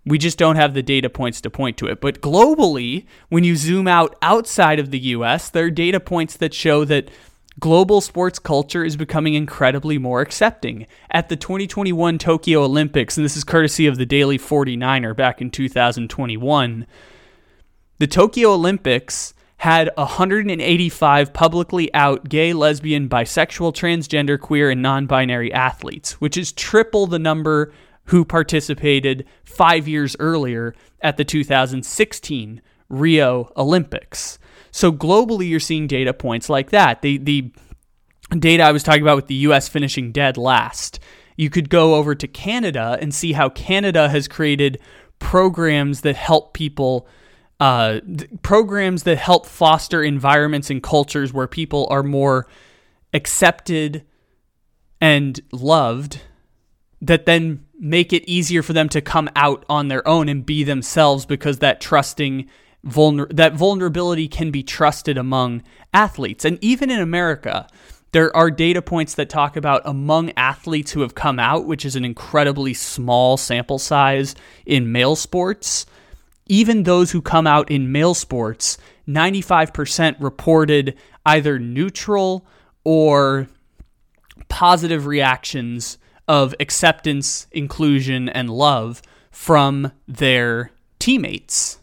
we 0.07 0.19
just 0.19 0.39
don't 0.39 0.57
have 0.57 0.73
the 0.73 0.83
data 0.83 1.11
points 1.11 1.41
to 1.41 1.51
point 1.51 1.77
to 1.79 1.87
it. 1.87 2.01
But 2.01 2.21
globally, 2.21 3.07
when 3.29 3.43
you 3.43 3.57
zoom 3.57 3.89
out 3.89 4.17
outside 4.23 4.79
of 4.79 4.93
the 4.93 5.01
US, 5.01 5.51
there 5.51 5.65
are 5.67 5.71
data 5.71 5.99
points 5.99 6.37
that 6.37 6.55
show 6.55 6.85
that 6.85 7.11
global 7.59 8.01
sports 8.01 8.39
culture 8.39 8.85
is 8.85 8.97
becoming 8.97 9.35
incredibly 9.35 9.99
more 9.99 10.21
accepting. 10.21 10.87
At 11.11 11.29
the 11.29 11.37
2021 11.37 12.19
Tokyo 12.19 12.63
Olympics, 12.63 13.17
and 13.17 13.25
this 13.25 13.37
is 13.37 13.43
courtesy 13.43 13.87
of 13.87 13.99
the 13.99 14.07
Daily 14.07 14.39
49er 14.39 15.17
back 15.17 15.41
in 15.41 15.51
2021, 15.51 16.87
the 17.99 18.07
Tokyo 18.07 18.53
Olympics 18.53 19.35
had 19.59 19.91
185 19.97 21.33
publicly 21.33 21.93
out 21.95 22.29
gay, 22.29 22.53
lesbian, 22.53 23.09
bisexual, 23.09 23.75
transgender, 23.75 24.39
queer, 24.39 24.71
and 24.71 24.83
non 24.83 25.07
binary 25.07 25.53
athletes, 25.53 26.21
which 26.21 26.37
is 26.37 26.53
triple 26.53 27.07
the 27.07 27.19
number 27.19 27.73
who 28.07 28.25
participated 28.25 29.27
five 29.45 29.87
years 29.89 30.17
earlier 30.19 30.75
at 31.01 31.17
the 31.17 31.25
2016 31.25 32.61
Rio 32.89 33.53
Olympics. 33.57 34.39
So 34.71 34.93
globally, 34.93 35.49
you're 35.49 35.61
seeing 35.61 35.87
data 35.87 36.13
points 36.13 36.49
like 36.49 36.71
that. 36.71 37.03
The, 37.03 37.19
the 37.19 37.53
data 38.39 38.63
I 38.63 38.73
was 38.73 38.83
talking 38.83 39.03
about 39.03 39.17
with 39.17 39.27
the 39.27 39.35
US 39.37 39.69
finishing 39.69 40.13
dead 40.13 40.37
last. 40.37 40.99
You 41.37 41.51
could 41.51 41.69
go 41.69 41.95
over 41.97 42.15
to 42.15 42.27
Canada 42.27 42.99
and 43.01 43.15
see 43.15 43.33
how 43.33 43.49
Canada 43.49 44.09
has 44.09 44.29
created 44.29 44.81
programs 45.19 46.03
that 46.03 46.17
help 46.17 46.55
people. 46.55 47.07
Uh, 47.59 48.01
programs 48.43 49.05
that 49.05 49.17
help 49.17 49.47
foster 49.47 50.03
environments 50.03 50.69
and 50.69 50.83
cultures 50.83 51.33
where 51.33 51.47
people 51.47 51.87
are 51.91 52.03
more 52.03 52.47
accepted 53.15 54.05
and 55.01 55.41
loved 55.53 56.21
that 57.01 57.27
then 57.27 57.65
make 57.79 58.13
it 58.13 58.29
easier 58.29 58.63
for 58.63 58.73
them 58.73 58.89
to 58.89 59.01
come 59.01 59.29
out 59.37 59.65
on 59.69 59.89
their 59.89 60.07
own 60.07 60.29
and 60.29 60.47
be 60.47 60.65
themselves 60.65 61.27
because 61.27 61.59
that 61.59 61.81
trusting 61.81 62.49
vulner- 62.87 63.35
that 63.35 63.55
vulnerability 63.55 64.29
can 64.29 64.51
be 64.51 64.63
trusted 64.63 65.19
among 65.19 65.63
athletes. 65.93 66.45
And 66.45 66.59
even 66.63 66.91
in 66.91 67.01
America 67.01 67.67
there 68.13 68.35
are 68.35 68.51
data 68.51 68.81
points 68.81 69.15
that 69.15 69.29
talk 69.29 69.57
about 69.57 69.83
among 69.85 70.33
athletes 70.39 70.93
who 70.93 71.01
have 71.03 71.15
come 71.15 71.39
out 71.39 71.67
which 71.67 71.85
is 71.85 71.97
an 71.97 72.05
incredibly 72.05 72.73
small 72.73 73.37
sample 73.37 73.79
size 73.79 74.35
in 74.65 74.91
male 74.91 75.17
sports 75.17 75.85
even 76.47 76.85
those 76.85 77.11
who 77.11 77.21
come 77.21 77.47
out 77.47 77.71
in 77.71 77.93
male 77.93 78.15
sports 78.15 78.79
95% 79.07 80.17
reported 80.19 80.97
either 81.27 81.59
neutral 81.59 82.47
or 82.85 83.49
positive 84.49 85.07
reactions 85.07 85.99
of 86.29 86.55
acceptance, 86.61 87.47
inclusion, 87.53 88.29
and 88.29 88.51
love 88.51 89.03
from 89.31 89.93
their 90.09 90.71
teammates. 90.99 91.79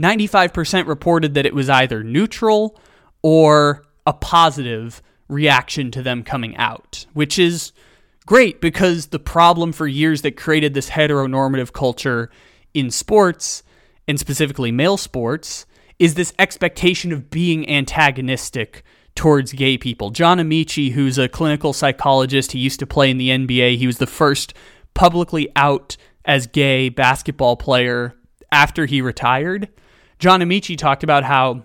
95% 0.00 0.86
reported 0.86 1.34
that 1.34 1.46
it 1.46 1.54
was 1.54 1.68
either 1.68 2.02
neutral 2.02 2.80
or 3.22 3.84
a 4.06 4.12
positive 4.12 5.02
reaction 5.28 5.90
to 5.90 6.02
them 6.02 6.22
coming 6.22 6.56
out, 6.56 7.06
which 7.12 7.38
is 7.38 7.72
great 8.26 8.60
because 8.60 9.06
the 9.06 9.18
problem 9.18 9.72
for 9.72 9.86
years 9.86 10.22
that 10.22 10.36
created 10.36 10.74
this 10.74 10.90
heteronormative 10.90 11.72
culture 11.72 12.30
in 12.74 12.90
sports, 12.90 13.62
and 14.08 14.18
specifically 14.18 14.72
male 14.72 14.96
sports, 14.96 15.66
is 15.98 16.14
this 16.14 16.32
expectation 16.38 17.12
of 17.12 17.30
being 17.30 17.68
antagonistic 17.68 18.82
towards 19.14 19.52
gay 19.52 19.76
people. 19.78 20.10
John 20.10 20.38
Amaechi, 20.38 20.92
who's 20.92 21.18
a 21.18 21.28
clinical 21.28 21.72
psychologist, 21.72 22.52
he 22.52 22.58
used 22.58 22.80
to 22.80 22.86
play 22.86 23.10
in 23.10 23.18
the 23.18 23.28
NBA. 23.28 23.76
He 23.76 23.86
was 23.86 23.98
the 23.98 24.06
first 24.06 24.54
publicly 24.94 25.50
out 25.56 25.96
as 26.24 26.46
gay 26.46 26.88
basketball 26.88 27.56
player 27.56 28.14
after 28.50 28.86
he 28.86 29.02
retired. 29.02 29.68
John 30.18 30.40
Amaechi 30.40 30.78
talked 30.78 31.02
about 31.02 31.24
how 31.24 31.64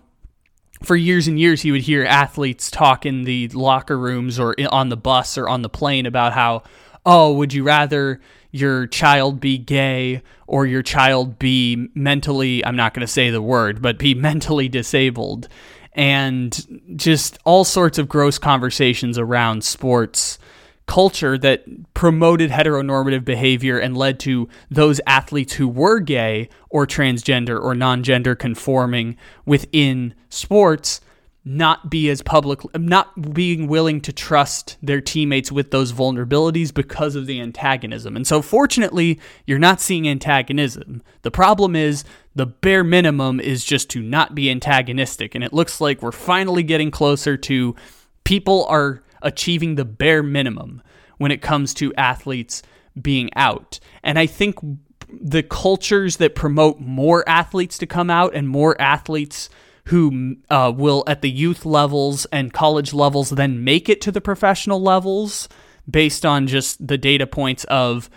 for 0.84 0.96
years 0.96 1.28
and 1.28 1.40
years 1.40 1.62
he 1.62 1.72
would 1.72 1.82
hear 1.82 2.04
athletes 2.04 2.70
talk 2.70 3.06
in 3.06 3.24
the 3.24 3.48
locker 3.50 3.98
rooms 3.98 4.40
or 4.40 4.56
on 4.72 4.90
the 4.90 4.98
bus 4.98 5.38
or 5.38 5.50
on 5.50 5.62
the 5.62 5.70
plane 5.70 6.06
about 6.06 6.34
how 6.34 6.64
oh, 7.06 7.32
would 7.32 7.54
you 7.54 7.64
rather 7.64 8.20
your 8.52 8.86
child 8.86 9.40
be 9.40 9.58
gay 9.58 10.22
or 10.46 10.66
your 10.66 10.82
child 10.82 11.40
be 11.40 11.88
mentally, 11.96 12.64
I'm 12.66 12.76
not 12.76 12.94
going 12.94 13.06
to 13.06 13.12
say 13.12 13.30
the 13.30 13.42
word, 13.42 13.82
but 13.82 13.98
be 13.98 14.14
mentally 14.16 14.68
disabled? 14.68 15.48
And 15.98 16.82
just 16.96 17.38
all 17.44 17.66
sorts 17.66 17.98
of 17.98 18.08
gross 18.08 18.38
conversations 18.38 19.18
around 19.18 19.64
sports 19.64 20.38
culture 20.86 21.38
that 21.38 21.66
promoted 21.94 22.50
heteronormative 22.50 23.26
behavior 23.26 23.78
and 23.78 23.98
led 23.98 24.20
to 24.22 24.48
those 24.72 25.02
athletes 25.06 25.54
who 25.54 25.68
were 25.68 26.00
gay 26.00 26.48
or 26.70 26.88
transgender 26.88 27.62
or 27.62 27.76
non 27.76 28.04
gender 28.04 28.36
conforming 28.36 29.18
within 29.46 30.14
sports 30.30 31.02
not 31.48 31.90
be 31.90 32.10
as 32.10 32.22
public, 32.22 32.60
not 32.76 33.34
being 33.34 33.68
willing 33.68 34.02
to 34.02 34.12
trust 34.12 34.78
their 34.84 35.00
teammates 35.00 35.50
with 35.50 35.72
those 35.72 35.94
vulnerabilities 35.94 36.74
because 36.74 37.16
of 37.16 37.26
the 37.26 37.40
antagonism. 37.40 38.18
And 38.18 38.28
so, 38.28 38.42
fortunately, 38.42 39.20
you're 39.46 39.58
not 39.58 39.80
seeing 39.80 40.10
antagonism. 40.10 41.02
The 41.22 41.32
problem 41.32 41.74
is 41.74 42.04
the 42.36 42.46
bare 42.46 42.84
minimum 42.84 43.40
is 43.40 43.64
just 43.64 43.90
to 43.92 44.02
not 44.02 44.36
be 44.36 44.52
antagonistic. 44.52 45.36
And 45.36 45.44
it 45.44 45.54
looks 45.54 45.80
like 45.80 46.02
we're 46.02 46.12
finally 46.12 46.64
getting 46.64 46.92
closer 46.92 47.38
to 47.38 47.76
people 48.26 48.66
are 48.66 49.02
achieving 49.22 49.76
the 49.76 49.86
bare 49.86 50.24
minimum 50.24 50.82
when 51.18 51.32
it 51.32 51.42
comes 51.42 51.74
to 51.76 51.94
athletes 51.96 52.62
being 53.02 53.30
out. 53.38 53.80
And 54.04 54.20
I 54.20 54.26
think 54.26 54.56
the 55.10 55.44
cultures 55.44 56.18
that 56.18 56.36
promote 56.36 56.82
more 56.82 57.28
athletes 57.28 57.78
to 57.78 57.86
come 57.86 58.10
out 58.10 58.36
and 58.36 58.50
more 58.50 58.80
athletes 58.82 59.50
who 59.88 60.36
uh, 60.50 60.72
will 60.76 61.04
at 61.08 61.22
the 61.22 61.30
youth 61.30 61.66
levels 61.66 62.26
and 62.26 62.54
college 62.54 62.94
levels 62.94 63.30
then 63.30 63.64
make 63.64 63.88
it 63.88 64.02
to 64.02 64.12
the 64.12 64.22
professional 64.22 64.82
levels 64.82 65.48
based 65.90 66.26
on 66.26 66.48
just 66.48 66.86
the 66.86 66.98
data 66.98 67.26
points 67.26 67.64
of 67.66 68.10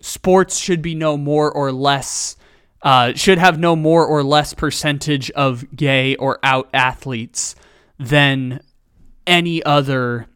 sports 0.00 0.58
should 0.58 0.80
be 0.80 0.94
no 0.94 1.16
more 1.16 1.50
or 1.50 1.72
less 1.72 2.36
uh, 2.82 3.12
should 3.14 3.38
have 3.38 3.58
no 3.58 3.76
more 3.76 4.04
or 4.04 4.24
less 4.24 4.54
percentage 4.54 5.30
of 5.32 5.64
gay 5.74 6.16
or 6.16 6.38
out 6.42 6.68
athletes 6.74 7.54
than 7.98 8.60
any 9.26 9.62
other 9.62 10.26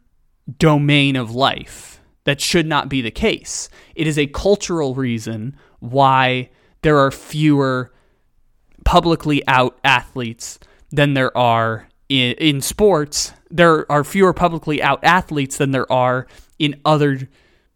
domain 0.57 1.17
of 1.17 1.35
life. 1.35 1.99
That 2.23 2.39
should 2.39 2.65
not 2.65 2.89
be 2.89 3.01
the 3.01 3.11
case. 3.11 3.69
It 3.95 4.07
is 4.07 4.17
a 4.17 4.27
cultural 4.27 4.95
reason 4.95 5.57
why 5.79 6.49
there 6.81 6.97
are 6.99 7.11
fewer 7.11 7.91
publicly 8.87 9.45
out 9.49 9.77
athletes 9.83 10.59
than 10.91 11.13
there 11.13 11.35
are 11.37 11.89
in, 12.07 12.31
in 12.35 12.61
sports. 12.61 13.33
There 13.51 13.89
are 13.91 14.05
fewer 14.05 14.31
publicly 14.31 14.81
out 14.81 15.03
athletes 15.03 15.57
than 15.57 15.71
there 15.71 15.91
are 15.91 16.25
in 16.57 16.79
other 16.85 17.27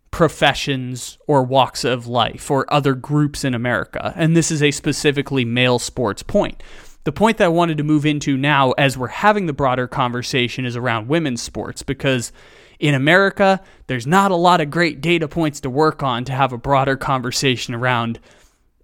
professions 0.10 1.18
or 1.28 1.44
walks 1.44 1.84
of 1.84 2.08
life 2.08 2.50
or 2.50 2.72
other 2.74 2.94
groups 2.94 3.44
in 3.44 3.54
America. 3.54 4.14
And 4.16 4.38
this 4.38 4.52
is 4.52 4.64
a 4.64 4.72
specifically 4.72 5.44
male 5.44 5.80
sports 5.80 6.24
point. 6.24 6.64
The 7.04 7.12
point 7.12 7.40
that 7.40 7.46
I 7.46 7.50
wanted 7.50 7.78
to 7.80 7.84
move 7.84 8.06
into 8.06 8.38
now, 8.38 8.72
as 8.72 8.98
we're 8.98 9.08
having 9.08 9.48
the 9.48 9.54
broader 9.54 9.90
conversation, 9.90 10.66
is 10.66 10.78
around 10.78 11.10
women's 11.10 11.42
sports 11.42 11.84
because 11.84 12.32
in 12.80 12.94
America, 12.94 13.60
there's 13.88 14.08
not 14.08 14.32
a 14.32 14.36
lot 14.36 14.62
of 14.62 14.72
great 14.72 15.02
data 15.02 15.28
points 15.28 15.60
to 15.62 15.70
work 15.70 16.04
on 16.04 16.24
to 16.24 16.32
have 16.32 16.54
a 16.54 16.58
broader 16.58 16.96
conversation 16.96 17.76
around 17.76 18.18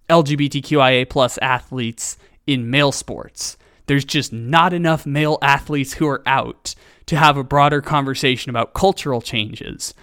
LGBTQIA 0.10 1.10
plus 1.10 1.38
athletes 1.40 2.18
in 2.46 2.70
male 2.70 2.92
sports. 2.92 3.58
There's 3.88 4.06
just 4.06 4.34
not 4.34 4.74
enough 4.74 5.06
male 5.06 5.38
athletes 5.42 5.94
who 5.94 6.08
are 6.08 6.24
out 6.26 6.76
to 7.08 7.18
have 7.18 7.38
a 7.38 7.44
broader 7.44 7.82
conversation 7.82 8.50
about 8.50 8.74
cultural 8.74 9.22
changes. 9.22 9.94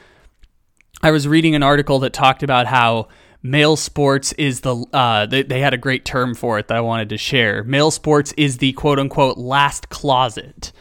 I 1.02 1.11
was 1.11 1.28
reading 1.28 1.54
an 1.54 1.62
article 1.62 1.99
that 2.00 2.12
talked 2.12 2.42
about 2.42 2.66
how 2.66 3.08
male 3.42 3.76
sports 3.76 4.32
is 4.32 4.62
the 4.62 4.75
uh, 4.92 5.26
they, 5.26 5.42
they 5.42 5.61
had 5.61 5.75
a 5.75 5.78
great 5.78 6.04
term 6.04 6.34
for 6.34 6.58
it 6.58 6.68
that 6.68 6.76
I 6.76 6.80
wanted 6.80 7.11
to 7.11 7.18
share. 7.18 7.62
Male 7.62 7.90
sports 7.90 8.32
is 8.37 8.58
the 8.58 8.73
quote 8.73 8.99
unquote 8.99 9.37
last 9.37 9.90
closet 9.90 10.73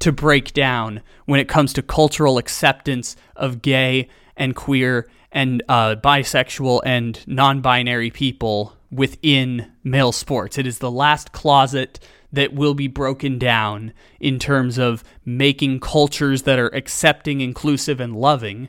to 0.00 0.12
break 0.12 0.52
down 0.52 1.00
when 1.24 1.40
it 1.40 1.48
comes 1.48 1.72
to 1.72 1.82
cultural 1.82 2.36
acceptance 2.36 3.16
of 3.34 3.62
gay 3.62 4.08
and 4.36 4.54
queer 4.54 5.08
and 5.32 5.62
uh, 5.68 5.96
bisexual 5.96 6.82
and 6.84 7.26
non-binary 7.26 8.10
people 8.10 8.76
within 8.90 9.72
male 9.82 10.12
sports. 10.12 10.58
It 10.58 10.66
is 10.66 10.78
the 10.78 10.90
last 10.90 11.32
closet 11.32 11.98
that 12.32 12.54
will 12.54 12.74
be 12.74 12.88
broken 12.88 13.38
down 13.38 13.92
in 14.20 14.38
terms 14.38 14.78
of 14.78 15.02
making 15.24 15.80
cultures 15.80 16.42
that 16.42 16.58
are 16.58 16.74
accepting, 16.74 17.40
inclusive, 17.40 18.00
and 18.00 18.16
loving 18.16 18.68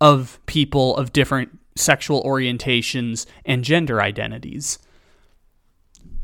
of 0.00 0.38
people 0.46 0.96
of 0.96 1.12
different 1.12 1.60
sexual 1.76 2.22
orientations, 2.24 3.26
and 3.44 3.64
gender 3.64 4.00
identities. 4.00 4.78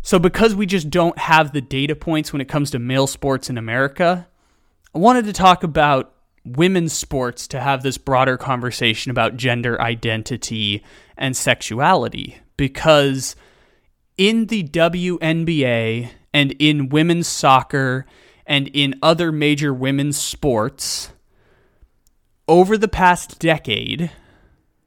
So, 0.03 0.19
because 0.19 0.55
we 0.55 0.67
just 0.67 0.91
don't 0.91 1.19
have 1.19 1.53
the 1.53 1.61
data 1.61 1.97
points 1.97 2.33
when 2.33 2.41
it 2.41 2.49
comes 2.49 2.71
to 2.71 2.79
male 2.79 3.07
sports 3.07 3.51
in 3.51 3.59
America, 3.59 4.29
I 4.95 4.99
wanted 4.99 5.25
to 5.25 5.33
talk 5.33 5.65
about 5.65 6.15
women's 6.47 6.93
sports 6.93 7.49
to 7.49 7.61
have 7.61 7.83
this 7.83 7.99
broader 7.99 8.37
conversation 8.37 9.11
about 9.11 9.37
gender 9.37 9.81
identity 9.81 10.83
and 11.17 11.37
sexuality. 11.37 12.39
Because 12.57 13.37
in 14.17 14.47
the 14.47 14.65
WNBA 14.65 16.11
and 16.33 16.53
in 16.59 16.89
women's 16.89 17.27
soccer 17.27 18.07
and 18.47 18.69
in 18.69 18.95
other 19.03 19.33
major 19.33 19.75
women's 19.75 20.17
sports, 20.17 21.11
over 22.49 22.79
the 22.79 22.89
past 22.89 23.39
decade, 23.39 24.11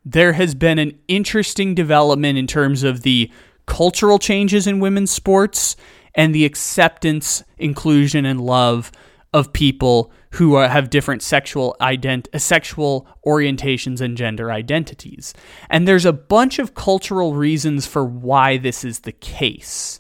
there 0.06 0.34
has 0.34 0.56
been 0.56 0.80
an 0.80 0.98
interesting 1.08 1.76
development 1.76 2.38
in 2.38 2.48
terms 2.48 2.84
of 2.84 3.02
the 3.02 3.32
cultural 3.66 4.18
changes 4.18 4.66
in 4.66 4.80
women's 4.80 5.12
sports 5.12 5.76
and 6.16 6.34
the 6.34 6.46
acceptance, 6.46 7.44
inclusion, 7.58 8.26
and 8.26 8.42
love 8.42 8.92
of 9.34 9.54
people 9.54 10.12
who 10.32 10.56
are, 10.56 10.68
have 10.68 10.90
different 10.90 11.22
sexual 11.22 11.76
ident- 11.82 12.28
uh, 12.34 12.40
sexual 12.40 13.08
orientations 13.26 14.02
and 14.02 14.18
gender 14.18 14.52
identities. 14.52 15.34
And 15.70 15.88
there's 15.88 16.06
a 16.06 16.14
bunch 16.14 16.60
of 16.60 16.76
cultural 16.76 17.36
reasons 17.36 17.86
for 17.86 18.04
why 18.04 18.58
this 18.58 18.84
is 18.84 19.02
the 19.02 19.12
case. 19.12 20.00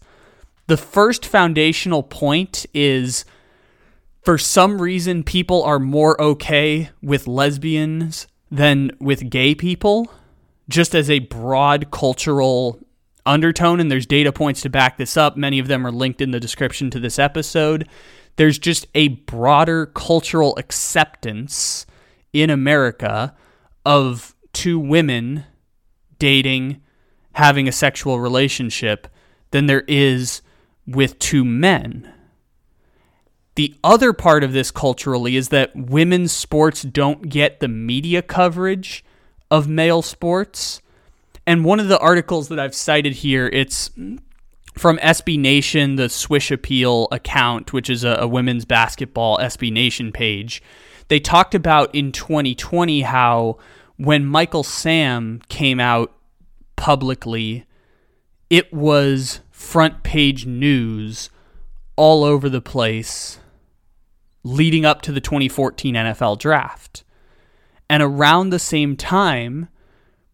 The 0.67 0.77
first 0.77 1.25
foundational 1.25 2.03
point 2.03 2.65
is 2.73 3.25
for 4.21 4.37
some 4.37 4.81
reason 4.81 5.23
people 5.23 5.63
are 5.63 5.79
more 5.79 6.19
okay 6.21 6.89
with 7.01 7.27
lesbians 7.27 8.27
than 8.51 8.91
with 8.99 9.29
gay 9.29 9.55
people, 9.55 10.11
just 10.67 10.93
as 10.93 11.09
a 11.09 11.19
broad 11.19 11.89
cultural 11.91 12.79
undertone. 13.25 13.79
And 13.79 13.91
there's 13.91 14.05
data 14.05 14.31
points 14.31 14.61
to 14.61 14.69
back 14.69 14.97
this 14.97 15.17
up. 15.17 15.37
Many 15.37 15.59
of 15.59 15.67
them 15.67 15.85
are 15.85 15.91
linked 15.91 16.21
in 16.21 16.31
the 16.31 16.39
description 16.39 16.89
to 16.91 16.99
this 16.99 17.17
episode. 17.17 17.87
There's 18.35 18.59
just 18.59 18.87
a 18.95 19.09
broader 19.09 19.85
cultural 19.87 20.55
acceptance 20.57 21.85
in 22.31 22.49
America 22.49 23.35
of 23.85 24.35
two 24.53 24.79
women 24.79 25.45
dating, 26.19 26.81
having 27.33 27.67
a 27.67 27.71
sexual 27.71 28.19
relationship 28.19 29.07
than 29.51 29.65
there 29.65 29.83
is 29.87 30.41
with 30.85 31.19
two 31.19 31.43
men. 31.43 32.13
The 33.55 33.75
other 33.83 34.13
part 34.13 34.43
of 34.43 34.53
this 34.53 34.71
culturally 34.71 35.35
is 35.35 35.49
that 35.49 35.75
women's 35.75 36.31
sports 36.31 36.81
don't 36.83 37.29
get 37.29 37.59
the 37.59 37.67
media 37.67 38.21
coverage 38.21 39.03
of 39.51 39.67
male 39.67 40.01
sports. 40.01 40.81
And 41.45 41.65
one 41.65 41.79
of 41.79 41.87
the 41.87 41.99
articles 41.99 42.47
that 42.49 42.59
I've 42.59 42.75
cited 42.75 43.15
here, 43.15 43.47
it's 43.47 43.89
from 44.77 44.97
SB 44.99 45.39
Nation, 45.39 45.95
the 45.95 46.09
Swish 46.09 46.51
Appeal 46.51 47.07
account, 47.11 47.73
which 47.73 47.89
is 47.89 48.03
a, 48.03 48.17
a 48.21 48.27
women's 48.27 48.65
basketball 48.65 49.37
SB 49.37 49.71
Nation 49.71 50.11
page. 50.11 50.61
They 51.07 51.19
talked 51.19 51.55
about 51.55 51.93
in 51.93 52.11
2020 52.11 53.01
how 53.01 53.57
when 53.97 54.25
Michael 54.25 54.63
Sam 54.63 55.41
came 55.49 55.79
out 55.79 56.15
publicly, 56.75 57.65
it 58.49 58.73
was 58.73 59.41
front 59.51 60.03
page 60.03 60.45
news 60.45 61.29
all 61.95 62.23
over 62.23 62.47
the 62.47 62.61
place 62.61 63.39
leading 64.43 64.85
up 64.85 65.01
to 65.01 65.11
the 65.11 65.19
2014 65.19 65.95
NFL 65.95 66.39
draft. 66.39 67.03
And 67.89 68.01
around 68.01 68.49
the 68.49 68.59
same 68.59 68.95
time, 68.95 69.67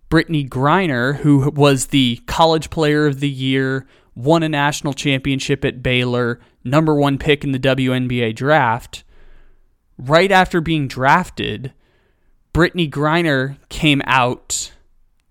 Brittney 0.09 0.47
Griner, 0.47 1.17
who 1.17 1.49
was 1.49 1.87
the 1.87 2.21
college 2.27 2.69
player 2.69 3.07
of 3.07 3.19
the 3.19 3.29
year, 3.29 3.87
won 4.15 4.43
a 4.43 4.49
national 4.49 4.93
championship 4.93 5.65
at 5.65 5.83
Baylor, 5.83 6.39
number 6.63 6.95
one 6.95 7.17
pick 7.17 7.43
in 7.43 7.51
the 7.51 7.59
WNBA 7.59 8.35
draft, 8.35 9.03
right 9.97 10.31
after 10.31 10.61
being 10.61 10.87
drafted, 10.87 11.73
Brittney 12.53 12.89
Griner 12.89 13.57
came 13.69 14.01
out 14.05 14.71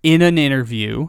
in 0.03 0.21
an 0.21 0.37
interview 0.37 1.07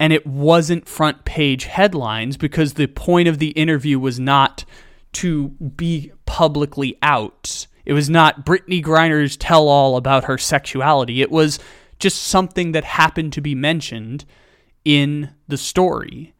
and 0.00 0.12
it 0.12 0.26
wasn't 0.26 0.88
front 0.88 1.24
page 1.24 1.64
headlines 1.64 2.36
because 2.36 2.74
the 2.74 2.88
point 2.88 3.28
of 3.28 3.38
the 3.38 3.50
interview 3.50 4.00
was 4.00 4.18
not 4.18 4.64
to 5.12 5.50
be 5.50 6.10
publicly 6.26 6.98
out. 7.02 7.68
It 7.84 7.92
was 7.92 8.10
not 8.10 8.44
Brittney 8.44 8.82
Griner's 8.82 9.36
tell 9.36 9.68
all 9.68 9.96
about 9.96 10.24
her 10.24 10.38
sexuality. 10.38 11.22
It 11.22 11.30
was 11.30 11.60
just 12.00 12.20
something 12.20 12.72
that 12.72 12.82
happened 12.82 13.32
to 13.34 13.40
be 13.40 13.54
mentioned 13.54 14.24
in 14.84 15.30
the 15.46 15.56
story. 15.56 16.31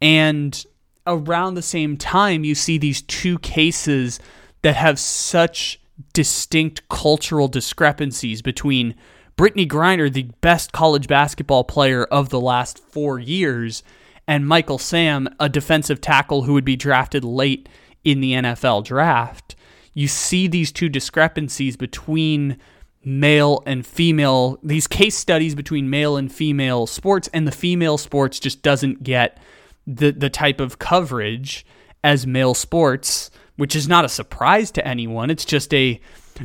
And 0.00 0.64
around 1.06 1.54
the 1.54 1.62
same 1.62 1.96
time, 1.96 2.44
you 2.44 2.54
see 2.54 2.78
these 2.78 3.02
two 3.02 3.38
cases 3.38 4.20
that 4.62 4.76
have 4.76 4.98
such 4.98 5.80
distinct 6.12 6.88
cultural 6.88 7.48
discrepancies 7.48 8.42
between 8.42 8.94
Brittney 9.36 9.68
Griner, 9.68 10.12
the 10.12 10.30
best 10.40 10.72
college 10.72 11.08
basketball 11.08 11.64
player 11.64 12.04
of 12.04 12.28
the 12.28 12.40
last 12.40 12.78
four 12.78 13.18
years, 13.18 13.82
and 14.26 14.46
Michael 14.46 14.78
Sam, 14.78 15.28
a 15.38 15.48
defensive 15.48 16.00
tackle 16.00 16.42
who 16.42 16.54
would 16.54 16.64
be 16.64 16.76
drafted 16.76 17.24
late 17.24 17.68
in 18.04 18.20
the 18.20 18.32
NFL 18.32 18.84
draft. 18.84 19.56
You 19.92 20.08
see 20.08 20.46
these 20.46 20.72
two 20.72 20.88
discrepancies 20.88 21.76
between 21.76 22.58
male 23.04 23.62
and 23.66 23.86
female, 23.86 24.58
these 24.62 24.86
case 24.86 25.16
studies 25.16 25.54
between 25.54 25.90
male 25.90 26.16
and 26.16 26.32
female 26.32 26.86
sports, 26.86 27.28
and 27.34 27.46
the 27.46 27.52
female 27.52 27.98
sports 27.98 28.40
just 28.40 28.62
doesn't 28.62 29.02
get 29.02 29.38
the, 29.86 30.10
the 30.12 30.30
type 30.30 30.60
of 30.60 30.78
coverage 30.78 31.66
as 32.02 32.26
male 32.26 32.54
sports, 32.54 33.30
which 33.56 33.74
is 33.74 33.88
not 33.88 34.04
a 34.04 34.08
surprise 34.08 34.70
to 34.72 34.86
anyone. 34.86 35.30
It's 35.30 35.44
just 35.44 35.72
a 35.74 36.00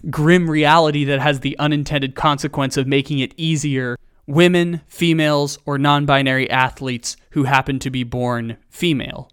grim 0.09 0.49
reality 0.49 1.03
that 1.05 1.19
has 1.19 1.39
the 1.39 1.57
unintended 1.59 2.15
consequence 2.15 2.77
of 2.77 2.87
making 2.87 3.19
it 3.19 3.33
easier 3.37 3.97
women, 4.29 4.81
females, 4.87 5.57
or 5.65 5.77
non 5.77 6.05
binary 6.05 6.49
athletes 6.49 7.17
who 7.31 7.43
happen 7.45 7.79
to 7.79 7.89
be 7.89 8.03
born 8.03 8.57
female. 8.69 9.31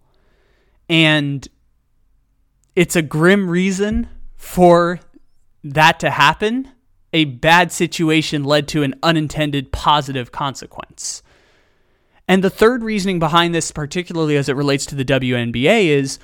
And 0.89 1.47
it's 2.75 2.97
a 2.97 3.03
grim 3.03 3.49
reason 3.51 4.09
for 4.37 5.01
that 5.63 6.01
to 6.01 6.11
happen. 6.11 6.71
A 7.13 7.25
bad 7.25 7.73
situation 7.73 8.45
led 8.45 8.69
to 8.69 8.83
an 8.83 8.95
unintended 9.03 9.73
positive 9.73 10.33
consequence. 10.33 11.23
And 12.29 12.43
the 12.43 12.51
third 12.51 12.83
reasoning 12.83 13.19
behind 13.19 13.55
this, 13.55 13.71
particularly 13.71 14.37
as 14.37 14.49
it 14.49 14.57
relates 14.57 14.85
to 14.87 14.95
the 14.95 15.05
WNBA, 15.05 15.87
is 15.87 16.19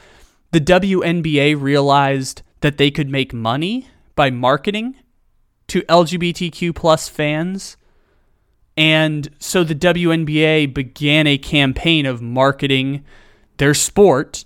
the 0.51 0.61
WNBA 0.61 1.61
realized 1.61 2.43
that 2.61 2.77
they 2.77 2.91
could 2.91 3.09
make 3.09 3.33
money 3.33 3.89
by 4.15 4.31
marketing 4.31 4.97
to 5.69 5.83
LGBTQ 5.83 6.75
plus 6.75 7.09
fans. 7.09 7.77
And 8.77 9.31
so 9.39 9.65
the 9.65 9.75
WNBA 9.75 10.73
began 10.75 11.27
a 11.27 11.39
campaign 11.39 12.07
of 12.07 12.21
marketing 12.21 13.05
their 13.59 13.75
sport 13.75 14.45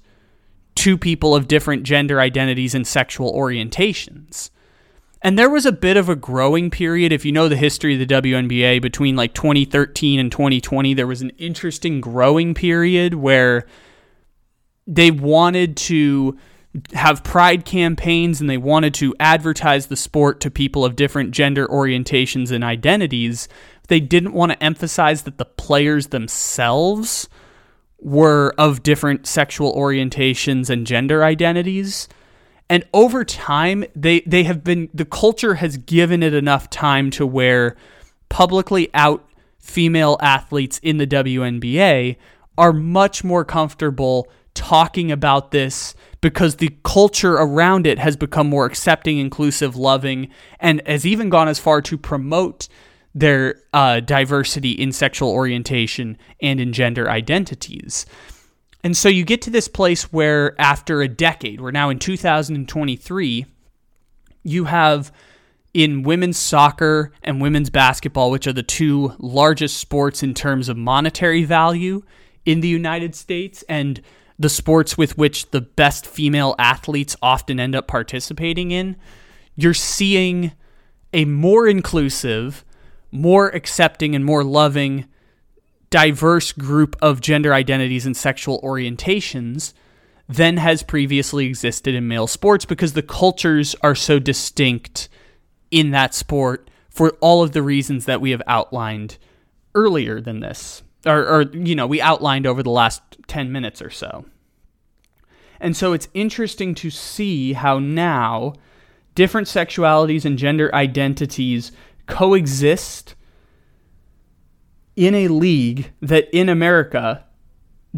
to 0.76 0.98
people 0.98 1.34
of 1.34 1.48
different 1.48 1.84
gender 1.84 2.20
identities 2.20 2.74
and 2.74 2.86
sexual 2.86 3.32
orientations. 3.32 4.50
And 5.22 5.38
there 5.38 5.50
was 5.50 5.66
a 5.66 5.72
bit 5.72 5.96
of 5.96 6.08
a 6.08 6.16
growing 6.16 6.70
period. 6.70 7.10
If 7.10 7.24
you 7.24 7.32
know 7.32 7.48
the 7.48 7.56
history 7.56 8.00
of 8.00 8.06
the 8.06 8.14
WNBA 8.14 8.82
between 8.82 9.16
like 9.16 9.34
2013 9.34 10.20
and 10.20 10.30
2020, 10.30 10.94
there 10.94 11.06
was 11.06 11.22
an 11.22 11.30
interesting 11.38 12.00
growing 12.00 12.54
period 12.54 13.14
where 13.14 13.66
they 14.86 15.10
wanted 15.10 15.76
to 15.76 16.38
have 16.92 17.24
pride 17.24 17.64
campaigns 17.64 18.40
and 18.40 18.50
they 18.50 18.58
wanted 18.58 18.92
to 18.94 19.14
advertise 19.18 19.86
the 19.86 19.96
sport 19.96 20.40
to 20.40 20.50
people 20.50 20.84
of 20.84 20.96
different 20.96 21.30
gender 21.30 21.66
orientations 21.66 22.50
and 22.52 22.62
identities. 22.62 23.48
They 23.88 24.00
didn't 24.00 24.34
want 24.34 24.52
to 24.52 24.62
emphasize 24.62 25.22
that 25.22 25.38
the 25.38 25.44
players 25.44 26.08
themselves 26.08 27.28
were 27.98 28.54
of 28.58 28.82
different 28.82 29.26
sexual 29.26 29.74
orientations 29.74 30.68
and 30.68 30.86
gender 30.86 31.24
identities. 31.24 32.08
And 32.68 32.84
over 32.92 33.24
time, 33.24 33.84
they, 33.94 34.20
they 34.20 34.44
have 34.44 34.64
been, 34.64 34.88
the 34.92 35.04
culture 35.04 35.54
has 35.54 35.76
given 35.76 36.22
it 36.22 36.34
enough 36.34 36.68
time 36.68 37.10
to 37.12 37.26
where 37.26 37.76
publicly 38.28 38.90
out 38.92 39.28
female 39.58 40.16
athletes 40.20 40.78
in 40.82 40.96
the 40.96 41.06
WNBA 41.06 42.16
are 42.58 42.72
much 42.72 43.22
more 43.22 43.44
comfortable 43.44 44.28
talking 44.54 45.12
about 45.12 45.50
this 45.50 45.94
because 46.20 46.56
the 46.56 46.74
culture 46.82 47.34
around 47.34 47.86
it 47.86 47.98
has 47.98 48.16
become 48.16 48.48
more 48.48 48.64
accepting, 48.66 49.18
inclusive, 49.18 49.76
loving, 49.76 50.28
and 50.58 50.82
has 50.86 51.06
even 51.06 51.28
gone 51.28 51.46
as 51.46 51.58
far 51.58 51.80
to 51.82 51.98
promote 51.98 52.68
their 53.14 53.56
uh, 53.72 54.00
diversity 54.00 54.72
in 54.72 54.92
sexual 54.92 55.30
orientation 55.30 56.18
and 56.42 56.60
in 56.60 56.72
gender 56.72 57.08
identities. 57.08 58.06
And 58.86 58.96
so 58.96 59.08
you 59.08 59.24
get 59.24 59.42
to 59.42 59.50
this 59.50 59.66
place 59.66 60.12
where, 60.12 60.54
after 60.60 61.02
a 61.02 61.08
decade, 61.08 61.60
we're 61.60 61.72
now 61.72 61.90
in 61.90 61.98
2023, 61.98 63.44
you 64.44 64.64
have 64.66 65.12
in 65.74 66.04
women's 66.04 66.38
soccer 66.38 67.10
and 67.24 67.40
women's 67.40 67.68
basketball, 67.68 68.30
which 68.30 68.46
are 68.46 68.52
the 68.52 68.62
two 68.62 69.12
largest 69.18 69.78
sports 69.78 70.22
in 70.22 70.34
terms 70.34 70.68
of 70.68 70.76
monetary 70.76 71.42
value 71.42 72.02
in 72.44 72.60
the 72.60 72.68
United 72.68 73.16
States, 73.16 73.64
and 73.68 74.00
the 74.38 74.48
sports 74.48 74.96
with 74.96 75.18
which 75.18 75.50
the 75.50 75.62
best 75.62 76.06
female 76.06 76.54
athletes 76.56 77.16
often 77.20 77.58
end 77.58 77.74
up 77.74 77.88
participating 77.88 78.70
in, 78.70 78.94
you're 79.56 79.74
seeing 79.74 80.52
a 81.12 81.24
more 81.24 81.66
inclusive, 81.66 82.64
more 83.10 83.48
accepting, 83.48 84.14
and 84.14 84.24
more 84.24 84.44
loving, 84.44 85.06
diverse 85.90 86.52
group 86.52 86.96
of 87.00 87.20
gender 87.20 87.54
identities 87.54 88.06
and 88.06 88.16
sexual 88.16 88.60
orientations 88.62 89.72
than 90.28 90.56
has 90.56 90.82
previously 90.82 91.46
existed 91.46 91.94
in 91.94 92.08
male 92.08 92.26
sports 92.26 92.64
because 92.64 92.94
the 92.94 93.02
cultures 93.02 93.76
are 93.82 93.94
so 93.94 94.18
distinct 94.18 95.08
in 95.70 95.92
that 95.92 96.14
sport 96.14 96.68
for 96.90 97.10
all 97.20 97.42
of 97.42 97.52
the 97.52 97.62
reasons 97.62 98.06
that 98.06 98.20
we 98.20 98.30
have 98.30 98.42
outlined 98.46 99.18
earlier 99.74 100.20
than 100.20 100.40
this 100.40 100.82
or, 101.06 101.26
or 101.26 101.42
you 101.42 101.74
know, 101.74 101.86
we 101.86 102.00
outlined 102.00 102.46
over 102.46 102.62
the 102.62 102.70
last 102.70 103.00
10 103.28 103.52
minutes 103.52 103.80
or 103.80 103.90
so. 103.90 104.26
And 105.60 105.76
so 105.76 105.92
it's 105.92 106.08
interesting 106.12 106.74
to 106.76 106.90
see 106.90 107.54
how 107.54 107.78
now 107.78 108.54
different 109.14 109.46
sexualities 109.46 110.24
and 110.24 110.36
gender 110.36 110.74
identities 110.74 111.72
coexist 112.06 113.14
in 114.96 115.14
a 115.14 115.28
league 115.28 115.92
that 116.00 116.28
in 116.32 116.48
America 116.48 117.24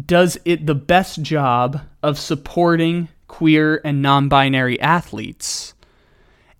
does 0.05 0.37
it 0.45 0.65
the 0.65 0.75
best 0.75 1.21
job 1.21 1.81
of 2.03 2.19
supporting 2.19 3.09
queer 3.27 3.81
and 3.83 4.01
non 4.01 4.29
binary 4.29 4.79
athletes. 4.79 5.73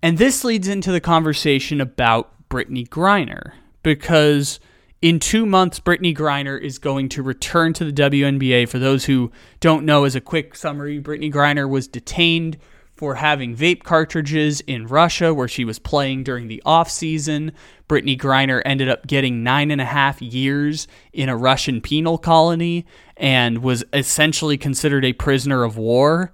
And 0.01 0.17
this 0.17 0.43
leads 0.43 0.67
into 0.67 0.91
the 0.91 1.01
conversation 1.01 1.81
about 1.81 2.31
Brittney 2.49 2.87
Griner 2.87 3.51
because 3.83 4.59
in 5.01 5.19
two 5.19 5.45
months, 5.45 5.79
Brittney 5.79 6.15
Griner 6.15 6.59
is 6.59 6.77
going 6.77 7.09
to 7.09 7.23
return 7.23 7.73
to 7.73 7.85
the 7.85 7.93
WNBA. 7.93 8.67
For 8.67 8.79
those 8.79 9.05
who 9.05 9.31
don't 9.59 9.85
know, 9.85 10.03
as 10.03 10.15
a 10.15 10.21
quick 10.21 10.55
summary, 10.55 11.01
Brittney 11.01 11.31
Griner 11.31 11.69
was 11.69 11.87
detained 11.87 12.57
for 12.99 13.15
having 13.15 13.55
vape 13.55 13.83
cartridges 13.83 14.59
in 14.67 14.85
Russia, 14.85 15.33
where 15.33 15.47
she 15.47 15.63
was 15.63 15.79
playing 15.79 16.21
during 16.21 16.49
the 16.49 16.61
off 16.65 16.91
season. 16.91 17.53
Brittney 17.87 18.19
Griner 18.19 18.61
ended 18.65 18.89
up 18.89 19.07
getting 19.07 19.41
nine 19.41 19.71
and 19.71 19.79
a 19.79 19.85
half 19.85 20.21
years 20.21 20.85
in 21.13 21.29
a 21.29 21.37
Russian 21.37 21.79
penal 21.79 22.17
colony 22.17 22.85
and 23.15 23.59
was 23.59 23.85
essentially 23.93 24.57
considered 24.57 25.05
a 25.05 25.13
prisoner 25.13 25.63
of 25.63 25.77
war 25.77 26.33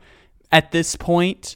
at 0.51 0.71
this 0.71 0.95
point. 0.95 1.56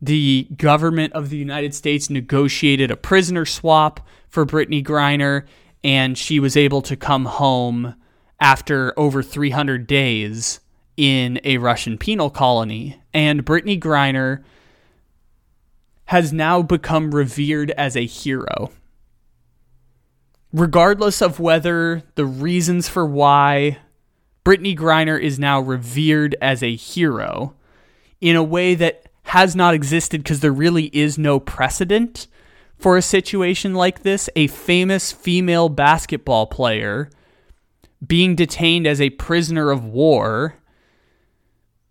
The 0.00 0.46
government 0.56 1.12
of 1.14 1.30
the 1.30 1.38
United 1.38 1.74
States 1.74 2.08
negotiated 2.08 2.92
a 2.92 2.96
prisoner 2.96 3.46
swap 3.46 3.98
for 4.28 4.46
Brittney 4.46 4.86
Griner 4.86 5.44
and 5.82 6.16
she 6.16 6.38
was 6.38 6.56
able 6.56 6.82
to 6.82 6.94
come 6.94 7.24
home 7.24 7.96
after 8.38 8.96
over 8.96 9.24
300 9.24 9.88
days 9.88 10.60
in 10.96 11.40
a 11.44 11.58
Russian 11.58 11.98
penal 11.98 12.30
colony. 12.30 13.00
And 13.12 13.44
Brittney 13.44 13.80
Griner 13.80 14.42
has 16.06 16.32
now 16.32 16.62
become 16.62 17.14
revered 17.14 17.70
as 17.72 17.96
a 17.96 18.06
hero. 18.06 18.70
Regardless 20.52 21.20
of 21.20 21.40
whether 21.40 22.02
the 22.14 22.24
reasons 22.24 22.88
for 22.88 23.04
why 23.04 23.78
Brittney 24.44 24.76
Griner 24.78 25.20
is 25.20 25.38
now 25.38 25.60
revered 25.60 26.36
as 26.40 26.62
a 26.62 26.76
hero 26.76 27.54
in 28.20 28.36
a 28.36 28.44
way 28.44 28.74
that 28.76 29.06
has 29.24 29.56
not 29.56 29.74
existed 29.74 30.22
because 30.22 30.38
there 30.40 30.52
really 30.52 30.84
is 30.96 31.18
no 31.18 31.40
precedent 31.40 32.28
for 32.78 32.96
a 32.96 33.02
situation 33.02 33.74
like 33.74 34.02
this 34.02 34.30
a 34.36 34.46
famous 34.46 35.10
female 35.10 35.68
basketball 35.68 36.46
player 36.46 37.10
being 38.06 38.36
detained 38.36 38.86
as 38.86 39.00
a 39.00 39.10
prisoner 39.10 39.72
of 39.72 39.84
war 39.84 40.54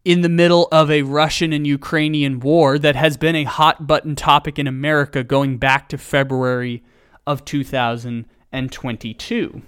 in 0.06 0.22
the 0.22 0.30
middle 0.30 0.70
of 0.72 0.89
a 0.91 1.02
Russian 1.02 1.52
and 1.52 1.65
Ukrainian 1.65 2.39
war 2.39 2.78
that 2.78 2.96
has 2.96 3.18
been 3.18 3.36
a 3.36 3.44
hot 3.44 3.88
button 3.88 4.15
topic 4.15 4.60
in 4.60 4.68
America 4.68 5.24
going 5.24 5.58
back 5.58 5.89
to 5.89 5.98
February 5.98 6.84
of 7.26 7.44
2022. 7.44 9.63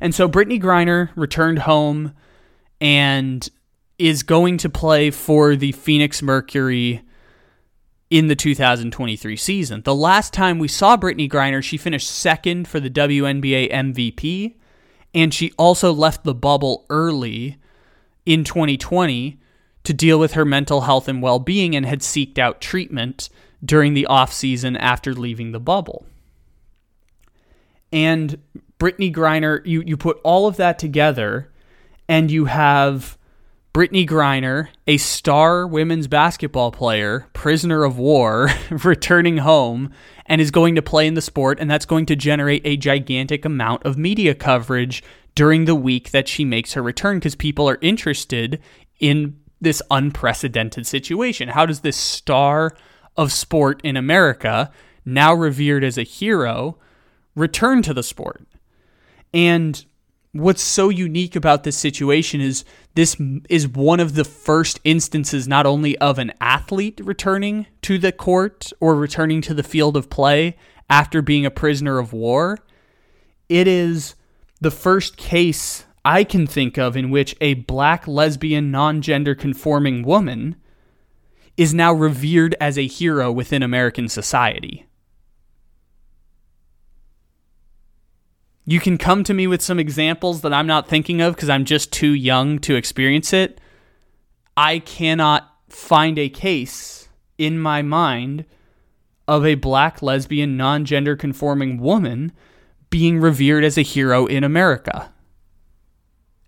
And 0.00 0.14
so 0.14 0.28
Brittney 0.28 0.62
Griner 0.62 1.10
returned 1.16 1.58
home 1.60 2.12
and 2.80 3.48
is 3.98 4.22
going 4.22 4.58
to 4.58 4.68
play 4.68 5.10
for 5.10 5.56
the 5.56 5.72
Phoenix 5.72 6.22
Mercury 6.22 7.02
in 8.08 8.28
the 8.28 8.36
2023 8.36 9.36
season. 9.36 9.82
The 9.82 9.94
last 9.94 10.32
time 10.32 10.60
we 10.60 10.68
saw 10.68 10.96
Brittney 10.96 11.28
Griner, 11.28 11.60
she 11.62 11.76
finished 11.76 12.08
second 12.08 12.68
for 12.68 12.78
the 12.78 12.90
WNBA 12.90 13.72
MVP, 13.72 14.54
and 15.12 15.34
she 15.34 15.50
also 15.58 15.92
left 15.92 16.22
the 16.22 16.34
bubble 16.34 16.86
early 16.88 17.56
in 18.26 18.44
2020 18.44 19.38
to 19.84 19.94
deal 19.94 20.18
with 20.18 20.32
her 20.32 20.44
mental 20.44 20.82
health 20.82 21.08
and 21.08 21.22
well-being 21.22 21.74
and 21.76 21.86
had 21.86 22.00
seeked 22.00 22.38
out 22.38 22.60
treatment 22.60 23.28
during 23.64 23.94
the 23.94 24.06
offseason 24.10 24.76
after 24.78 25.14
leaving 25.14 25.52
the 25.52 25.60
bubble. 25.60 26.04
And 27.92 28.38
Brittney 28.78 29.14
Griner, 29.14 29.64
you, 29.64 29.82
you 29.86 29.96
put 29.96 30.20
all 30.22 30.46
of 30.46 30.56
that 30.56 30.78
together 30.78 31.50
and 32.08 32.30
you 32.30 32.46
have 32.46 33.16
Brittney 33.72 34.08
Griner, 34.08 34.68
a 34.86 34.96
star 34.96 35.66
women's 35.66 36.08
basketball 36.08 36.72
player, 36.72 37.26
prisoner 37.32 37.84
of 37.84 37.98
war, 37.98 38.48
returning 38.70 39.38
home 39.38 39.92
and 40.24 40.40
is 40.40 40.50
going 40.50 40.74
to 40.74 40.82
play 40.82 41.06
in 41.06 41.14
the 41.14 41.20
sport, 41.20 41.60
and 41.60 41.70
that's 41.70 41.84
going 41.84 42.06
to 42.06 42.16
generate 42.16 42.62
a 42.64 42.76
gigantic 42.76 43.44
amount 43.44 43.84
of 43.84 43.96
media 43.96 44.34
coverage 44.34 45.02
during 45.36 45.66
the 45.66 45.74
week 45.74 46.10
that 46.10 46.26
she 46.26 46.44
makes 46.44 46.72
her 46.72 46.82
return 46.82 47.18
because 47.18 47.36
people 47.36 47.68
are 47.68 47.78
interested 47.80 48.60
in 48.98 49.38
this 49.60 49.80
unprecedented 49.90 50.86
situation. 50.86 51.50
How 51.50 51.66
does 51.66 51.80
this 51.80 51.96
star 51.96 52.76
of 53.16 53.30
sport 53.30 53.80
in 53.84 53.96
America, 53.96 54.72
now 55.04 55.32
revered 55.32 55.84
as 55.84 55.96
a 55.96 56.02
hero, 56.02 56.78
return 57.34 57.82
to 57.82 57.94
the 57.94 58.02
sport? 58.02 58.46
And 59.32 59.84
what's 60.32 60.62
so 60.62 60.88
unique 60.88 61.36
about 61.36 61.64
this 61.64 61.76
situation 61.76 62.40
is 62.40 62.64
this 62.94 63.16
is 63.48 63.68
one 63.68 64.00
of 64.00 64.14
the 64.14 64.24
first 64.24 64.80
instances 64.84 65.46
not 65.46 65.66
only 65.66 65.98
of 65.98 66.18
an 66.18 66.32
athlete 66.40 67.00
returning 67.04 67.66
to 67.82 67.98
the 67.98 68.12
court 68.12 68.72
or 68.80 68.94
returning 68.94 69.42
to 69.42 69.54
the 69.54 69.62
field 69.62 69.96
of 69.96 70.10
play 70.10 70.56
after 70.88 71.20
being 71.20 71.46
a 71.46 71.50
prisoner 71.50 71.98
of 71.98 72.12
war 72.12 72.58
it 73.48 73.66
is 73.66 74.14
the 74.60 74.70
first 74.70 75.16
case 75.16 75.84
I 76.04 76.24
can 76.24 76.46
think 76.46 76.78
of 76.78 76.96
in 76.96 77.10
which 77.10 77.34
a 77.40 77.54
black 77.54 78.06
lesbian 78.06 78.70
non-gender 78.70 79.34
conforming 79.34 80.02
woman 80.02 80.56
is 81.56 81.74
now 81.74 81.92
revered 81.92 82.54
as 82.60 82.78
a 82.78 82.86
hero 82.86 83.32
within 83.32 83.62
American 83.62 84.08
society 84.08 84.86
You 88.68 88.80
can 88.80 88.98
come 88.98 89.22
to 89.22 89.32
me 89.32 89.46
with 89.46 89.62
some 89.62 89.78
examples 89.78 90.40
that 90.40 90.52
I'm 90.52 90.66
not 90.66 90.88
thinking 90.88 91.20
of 91.20 91.36
because 91.36 91.48
I'm 91.48 91.64
just 91.64 91.92
too 91.92 92.12
young 92.12 92.58
to 92.60 92.74
experience 92.74 93.32
it. 93.32 93.60
I 94.56 94.80
cannot 94.80 95.48
find 95.68 96.18
a 96.18 96.28
case 96.28 97.08
in 97.38 97.60
my 97.60 97.82
mind 97.82 98.44
of 99.28 99.46
a 99.46 99.54
black, 99.54 100.02
lesbian, 100.02 100.56
non 100.56 100.84
gender 100.84 101.14
conforming 101.14 101.78
woman 101.78 102.32
being 102.90 103.18
revered 103.18 103.64
as 103.64 103.76
a 103.76 103.82
hero 103.82 104.26
in 104.26 104.44
America. 104.44 105.12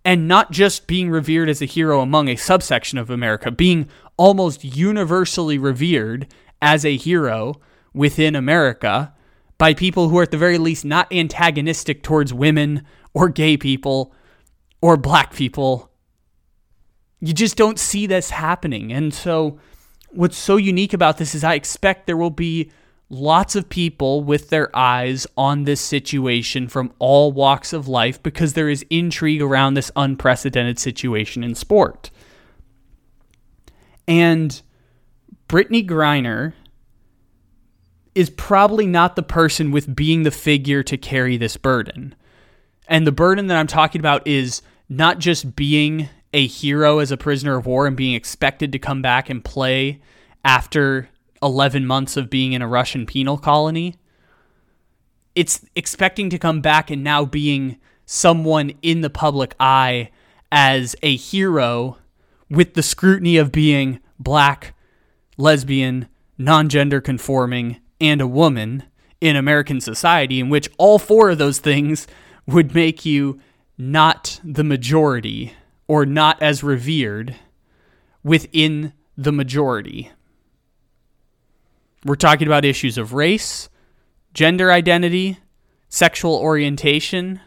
And 0.04 0.26
not 0.26 0.50
just 0.50 0.86
being 0.86 1.10
revered 1.10 1.48
as 1.48 1.60
a 1.60 1.66
hero 1.66 2.00
among 2.00 2.28
a 2.28 2.36
subsection 2.36 2.98
of 2.98 3.10
America, 3.10 3.50
being 3.50 3.88
almost 4.16 4.64
universally 4.64 5.58
revered 5.58 6.26
as 6.62 6.84
a 6.84 6.96
hero 6.96 7.60
within 7.92 8.34
America 8.34 9.14
by 9.58 9.74
people 9.74 10.08
who 10.08 10.18
are 10.18 10.22
at 10.22 10.30
the 10.30 10.38
very 10.38 10.56
least 10.56 10.84
not 10.84 11.12
antagonistic 11.12 12.02
towards 12.02 12.32
women 12.32 12.84
or 13.12 13.28
gay 13.28 13.56
people 13.56 14.14
or 14.80 14.96
black 14.96 15.34
people. 15.34 15.90
You 17.20 17.32
just 17.32 17.56
don't 17.56 17.78
see 17.78 18.06
this 18.06 18.30
happening. 18.30 18.92
And 18.92 19.12
so, 19.12 19.58
what's 20.10 20.38
so 20.38 20.56
unique 20.56 20.92
about 20.92 21.18
this 21.18 21.34
is 21.34 21.42
I 21.42 21.54
expect 21.54 22.06
there 22.06 22.16
will 22.16 22.30
be 22.30 22.70
lots 23.10 23.56
of 23.56 23.68
people 23.68 24.22
with 24.22 24.50
their 24.50 24.74
eyes 24.76 25.26
on 25.36 25.64
this 25.64 25.80
situation 25.80 26.68
from 26.68 26.92
all 26.98 27.32
walks 27.32 27.72
of 27.72 27.88
life 27.88 28.22
because 28.22 28.52
there 28.52 28.68
is 28.68 28.84
intrigue 28.90 29.40
around 29.40 29.74
this 29.74 29.90
unprecedented 29.96 30.78
situation 30.78 31.42
in 31.42 31.54
sport. 31.54 32.10
And 34.06 34.60
Brittney 35.48 35.86
Griner 35.86 36.52
is 38.14 38.30
probably 38.30 38.86
not 38.86 39.16
the 39.16 39.22
person 39.22 39.70
with 39.70 39.94
being 39.94 40.22
the 40.22 40.30
figure 40.30 40.82
to 40.82 40.96
carry 40.96 41.36
this 41.36 41.56
burden. 41.56 42.14
And 42.88 43.06
the 43.06 43.12
burden 43.12 43.46
that 43.46 43.56
I'm 43.56 43.66
talking 43.66 44.00
about 44.00 44.26
is 44.26 44.60
not 44.88 45.18
just 45.18 45.54
being 45.54 46.08
a 46.32 46.46
hero 46.46 46.98
as 46.98 47.10
a 47.10 47.16
prisoner 47.16 47.56
of 47.56 47.66
war 47.66 47.86
and 47.86 47.96
being 47.96 48.14
expected 48.14 48.72
to 48.72 48.78
come 48.78 49.00
back 49.00 49.30
and 49.30 49.44
play 49.44 50.00
after 50.44 51.08
11 51.42 51.86
months 51.86 52.16
of 52.16 52.30
being 52.30 52.52
in 52.52 52.62
a 52.62 52.68
Russian 52.68 53.06
penal 53.06 53.38
colony. 53.38 53.96
It's 55.34 55.64
expecting 55.74 56.30
to 56.30 56.38
come 56.38 56.60
back 56.60 56.90
and 56.90 57.04
now 57.04 57.24
being 57.24 57.78
someone 58.06 58.72
in 58.82 59.02
the 59.02 59.10
public 59.10 59.54
eye 59.60 60.10
as 60.50 60.96
a 61.02 61.14
hero 61.16 61.98
with 62.50 62.74
the 62.74 62.82
scrutiny 62.82 63.36
of 63.36 63.52
being 63.52 64.00
black, 64.18 64.74
lesbian, 65.36 66.08
non 66.38 66.68
gender 66.68 67.00
conforming, 67.00 67.78
and 68.00 68.20
a 68.20 68.26
woman 68.26 68.84
in 69.20 69.36
American 69.36 69.80
society, 69.80 70.40
in 70.40 70.48
which 70.48 70.68
all 70.78 70.98
four 70.98 71.30
of 71.30 71.38
those 71.38 71.58
things 71.58 72.06
would 72.46 72.74
make 72.74 73.04
you 73.04 73.40
not 73.76 74.40
the 74.42 74.64
majority 74.64 75.52
or 75.86 76.06
not 76.06 76.40
as 76.42 76.62
revered 76.62 77.36
within 78.22 78.92
the 79.16 79.32
majority. 79.32 80.10
We're 82.04 82.14
talking 82.14 82.46
about 82.46 82.64
issues 82.64 82.96
of 82.96 83.12
race, 83.12 83.68
gender 84.34 84.70
identity, 84.70 85.38
sexual 85.88 86.36
orientation. 86.36 87.40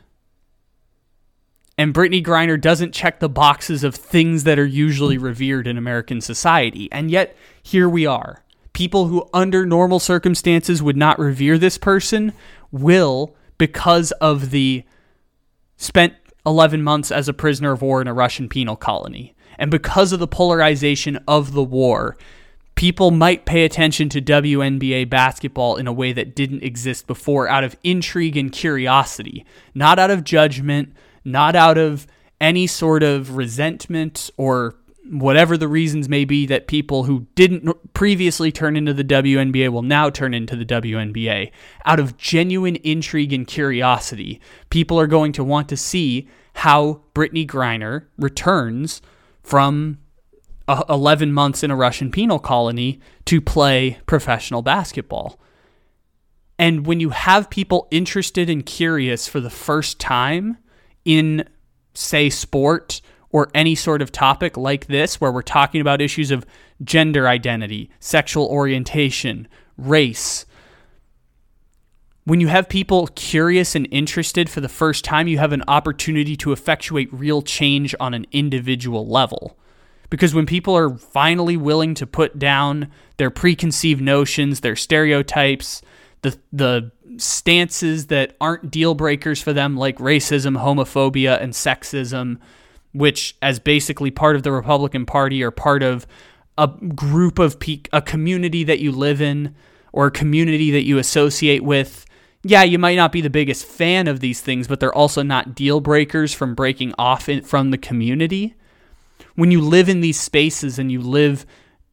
And 1.78 1.94
Brittney 1.94 2.24
Griner 2.24 2.60
doesn't 2.60 2.94
check 2.94 3.20
the 3.20 3.30
boxes 3.30 3.84
of 3.84 3.96
things 3.96 4.44
that 4.44 4.60
are 4.60 4.66
usually 4.66 5.18
revered 5.18 5.68
in 5.68 5.78
American 5.78 6.22
society. 6.22 6.90
And 6.92 7.10
yet, 7.10 7.36
here 7.64 7.90
we 7.90 8.06
are 8.06 8.44
people 8.74 9.08
who 9.08 9.28
under 9.34 9.66
normal 9.66 10.00
circumstances 10.00 10.82
would 10.82 10.96
not 10.96 11.20
revere 11.20 11.58
this 11.58 11.78
person 11.78 12.34
will 12.72 13.36
because 13.58 14.12
of 14.14 14.52
the 14.52 14.84
spent 15.76 16.14
11 16.46 16.82
months 16.82 17.12
as 17.12 17.28
a 17.28 17.34
prisoner 17.34 17.72
of 17.74 17.82
war 17.82 18.02
in 18.02 18.08
a 18.08 18.14
Russian 18.14 18.50
penal 18.50 18.76
colony. 18.76 19.36
And 19.58 19.70
because 19.70 20.12
of 20.12 20.20
the 20.20 20.28
polarization 20.28 21.20
of 21.28 21.54
the 21.54 21.64
war, 21.64 22.18
people 22.82 23.12
might 23.12 23.46
pay 23.46 23.64
attention 23.64 24.10
to 24.10 24.20
WNBA 24.20 25.08
basketball 25.08 25.76
in 25.76 25.86
a 25.86 25.94
way 25.94 26.12
that 26.12 26.34
didn't 26.34 26.64
exist 26.64 27.06
before 27.06 27.48
out 27.48 27.64
of 27.64 27.78
intrigue 27.84 28.36
and 28.36 28.52
curiosity, 28.52 29.46
not 29.76 30.00
out 30.00 30.10
of 30.10 30.24
judgment, 30.24 30.92
not 31.24 31.56
out 31.56 31.78
of 31.78 32.08
any 32.40 32.66
sort 32.66 33.04
of 33.04 33.36
resentment 33.36 34.32
or 34.36 34.74
whatever 35.12 35.58
the 35.58 35.68
reasons 35.68 36.10
may 36.10 36.26
be 36.26 36.48
that 36.48 36.66
people 36.66 37.04
who 37.04 37.28
didn't 37.36 37.70
previously 37.94 38.52
turn 38.52 38.76
into 38.76 38.96
the 38.96 39.04
WNBA 39.04 39.70
will 39.70 39.84
now 39.84 40.10
turn 40.10 40.34
into 40.34 40.56
the 40.56 40.66
WNBA. 40.66 41.52
Out 41.86 42.00
of 42.00 42.18
genuine 42.18 42.78
intrigue 42.78 43.32
and 43.32 43.46
curiosity, 43.46 44.42
people 44.72 45.00
are 45.00 45.06
going 45.06 45.34
to 45.34 45.44
want 45.44 45.70
to 45.70 45.78
see 45.78 46.28
how 46.56 47.02
Brittney 47.14 47.46
Griner 47.46 48.08
returns 48.18 49.04
from 49.44 50.00
uh, 50.72 50.84
11 50.90 51.34
months 51.34 51.64
in 51.64 51.72
a 51.72 51.76
Russian 51.76 52.12
penal 52.12 52.40
colony 52.40 53.00
to 53.26 53.42
play 53.42 54.00
professional 54.06 54.62
basketball. 54.62 55.40
And 56.58 56.86
when 56.86 57.00
you 57.00 57.10
have 57.10 57.50
people 57.50 57.88
interested 57.92 58.50
and 58.50 58.66
curious 58.66 59.28
for 59.28 59.40
the 59.40 59.50
first 59.50 60.00
time 60.00 60.58
in, 61.04 61.48
say, 61.94 62.30
sport 62.30 63.02
or 63.32 63.50
any 63.56 63.76
sort 63.76 64.02
of 64.02 64.12
topic 64.12 64.58
like 64.58 64.88
this, 64.88 65.20
where 65.20 65.32
we're 65.32 65.42
talking 65.42 65.82
about 65.82 66.02
issues 66.02 66.32
of 66.32 66.46
gender 66.84 67.28
identity, 67.28 67.90
sexual 68.00 68.46
orientation, 68.46 69.48
race, 69.78 70.46
when 72.24 72.40
you 72.40 72.48
have 72.48 72.70
people 72.70 73.08
curious 73.08 73.74
and 73.76 73.88
interested 73.92 74.50
for 74.50 74.62
the 74.62 74.70
first 74.70 75.04
time, 75.04 75.28
you 75.28 75.40
have 75.40 75.54
an 75.54 75.64
opportunity 75.68 76.36
to 76.38 76.52
effectuate 76.52 77.12
real 77.12 77.42
change 77.42 77.96
on 78.00 78.14
an 78.14 78.28
individual 78.32 79.08
level. 79.08 79.58
Because 80.12 80.36
when 80.36 80.46
people 80.46 80.78
are 80.78 80.96
finally 80.96 81.58
willing 81.58 81.96
to 81.96 82.06
put 82.06 82.38
down 82.38 82.92
their 83.18 83.32
preconceived 83.32 84.02
notions, 84.02 84.60
their 84.60 84.76
stereotypes, 84.76 85.82
the 86.22 86.38
the 86.54 86.92
stances 87.18 88.08
that 88.08 88.36
aren't 88.40 88.70
deal 88.70 88.94
breakers 88.94 89.42
for 89.42 89.54
them 89.54 89.76
like 89.76 89.98
racism, 89.98 90.62
homophobia 90.62 91.42
and 91.42 91.54
sexism, 91.54 92.40
which, 92.94 93.36
as 93.42 93.60
basically 93.60 94.12
part 94.12 94.36
of 94.36 94.44
the 94.44 94.52
Republican 94.52 95.06
Party 95.06 95.44
or 95.44 95.50
part 95.50 95.82
of 95.82 96.06
a 96.58 96.68
group 96.68 97.40
of 97.40 97.60
pe- 97.60 97.82
a 97.94 98.02
community 98.02 98.64
that 98.64 98.80
you 98.80 98.92
live 98.92 99.22
in 99.22 99.56
or 99.94 100.08
a 100.08 100.12
community 100.12 100.72
that 100.72 100.84
you 100.84 100.98
associate 100.98 101.64
with, 101.64 102.06
yeah, 102.44 102.64
you 102.64 102.78
might 102.78 102.96
not 102.96 103.12
be 103.12 103.22
the 103.22 103.30
biggest 103.30 103.66
fan 103.66 104.08
of 104.08 104.20
these 104.20 104.42
things, 104.42 104.68
but 104.68 104.80
they're 104.80 104.94
also 104.94 105.24
not 105.24 105.56
deal 105.56 105.80
breakers 105.80 106.34
from 106.34 106.54
breaking 106.54 106.94
off 106.98 107.30
in, 107.30 107.42
from 107.44 107.72
the 107.72 107.78
community. 107.78 108.56
When 109.36 109.52
you 109.52 109.62
live 109.62 109.90
in 109.90 110.02
these 110.02 110.20
spaces 110.20 110.80
and 110.80 110.92
you 110.92 111.02
live 111.02 111.46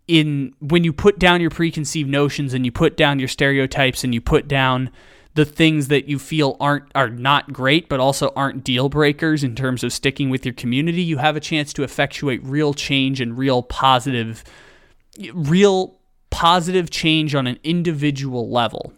in 0.07 0.55
when 0.61 0.85
you 0.85 0.93
put 0.93 1.19
down 1.19 1.41
your 1.41 1.51
preconceived 1.51 2.09
notions 2.09 2.55
and 2.55 2.65
you 2.65 2.73
put 2.73 2.97
down 2.97 3.19
your 3.19 3.29
stereotypes 3.29 4.03
and 4.03 4.15
you 4.15 4.21
put 4.21 4.49
down 4.49 4.91
the 5.35 5.45
things 5.45 5.89
that 5.89 6.09
you 6.09 6.19
feel 6.19 6.57
aren't 6.59 6.91
are 6.95 7.11
not 7.11 7.53
great 7.53 7.89
but 7.91 8.01
also 8.01 8.33
aren't 8.35 8.65
deal 8.65 8.89
breakers 8.89 9.45
in 9.45 9.55
terms 9.55 9.85
of 9.85 9.93
sticking 9.93 10.31
with 10.31 10.47
your 10.47 10.55
community 10.55 11.03
you 11.03 11.19
have 11.19 11.37
a 11.37 11.41
chance 11.41 11.75
to 11.75 11.83
effectuate 11.83 12.43
real 12.43 12.73
change 12.73 13.21
and 13.21 13.37
real 13.37 13.63
positive 13.63 14.43
real 15.35 16.01
positive 16.31 16.89
change 16.89 17.35
on 17.35 17.47
an 17.47 17.59
individual 17.63 18.51
level 18.51 18.95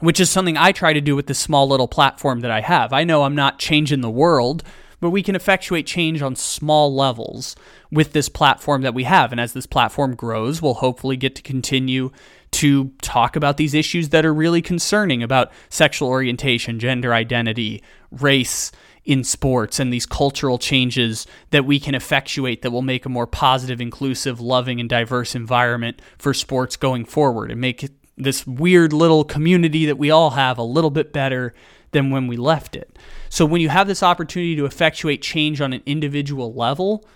which 0.00 0.20
is 0.20 0.30
something 0.30 0.56
I 0.56 0.72
try 0.72 0.92
to 0.92 1.00
do 1.00 1.14
with 1.14 1.26
this 1.26 1.38
small 1.38 1.68
little 1.68 1.88
platform 1.88 2.40
that 2.40 2.50
I 2.50 2.62
have. 2.62 2.92
I 2.92 3.04
know 3.04 3.22
I'm 3.22 3.34
not 3.34 3.58
changing 3.58 4.00
the 4.00 4.10
world, 4.10 4.64
but 5.00 5.10
we 5.10 5.22
can 5.22 5.34
effectuate 5.34 5.86
change 5.86 6.22
on 6.22 6.36
small 6.36 6.94
levels 6.94 7.56
with 7.90 8.12
this 8.12 8.28
platform 8.28 8.82
that 8.82 8.94
we 8.94 9.04
have. 9.04 9.32
And 9.32 9.40
as 9.40 9.52
this 9.52 9.66
platform 9.66 10.14
grows, 10.14 10.60
we'll 10.60 10.74
hopefully 10.74 11.16
get 11.16 11.34
to 11.36 11.42
continue 11.42 12.10
to 12.52 12.90
talk 13.00 13.36
about 13.36 13.56
these 13.56 13.74
issues 13.74 14.10
that 14.10 14.26
are 14.26 14.34
really 14.34 14.62
concerning 14.62 15.22
about 15.22 15.52
sexual 15.68 16.08
orientation, 16.08 16.78
gender 16.78 17.14
identity, 17.14 17.82
race 18.10 18.72
in 19.04 19.24
sports, 19.24 19.80
and 19.80 19.92
these 19.92 20.06
cultural 20.06 20.58
changes 20.58 21.26
that 21.50 21.64
we 21.64 21.80
can 21.80 21.94
effectuate 21.94 22.62
that 22.62 22.70
will 22.70 22.82
make 22.82 23.06
a 23.06 23.08
more 23.08 23.26
positive, 23.26 23.80
inclusive, 23.80 24.40
loving, 24.40 24.78
and 24.78 24.88
diverse 24.88 25.34
environment 25.34 26.02
for 26.18 26.34
sports 26.34 26.76
going 26.76 27.04
forward 27.04 27.50
and 27.50 27.60
make 27.60 27.88
this 28.16 28.46
weird 28.46 28.92
little 28.92 29.24
community 29.24 29.86
that 29.86 29.96
we 29.96 30.10
all 30.10 30.30
have 30.30 30.58
a 30.58 30.62
little 30.62 30.90
bit 30.90 31.12
better 31.12 31.54
than 31.92 32.10
when 32.10 32.26
we 32.26 32.36
left 32.36 32.76
it. 32.76 32.98
So 33.30 33.46
when 33.46 33.62
you 33.62 33.70
have 33.70 33.86
this 33.86 34.02
opportunity 34.02 34.56
to 34.56 34.66
effectuate 34.66 35.22
change 35.22 35.60
on 35.60 35.72
an 35.72 35.82
individual 35.86 36.52
level, 36.52 37.06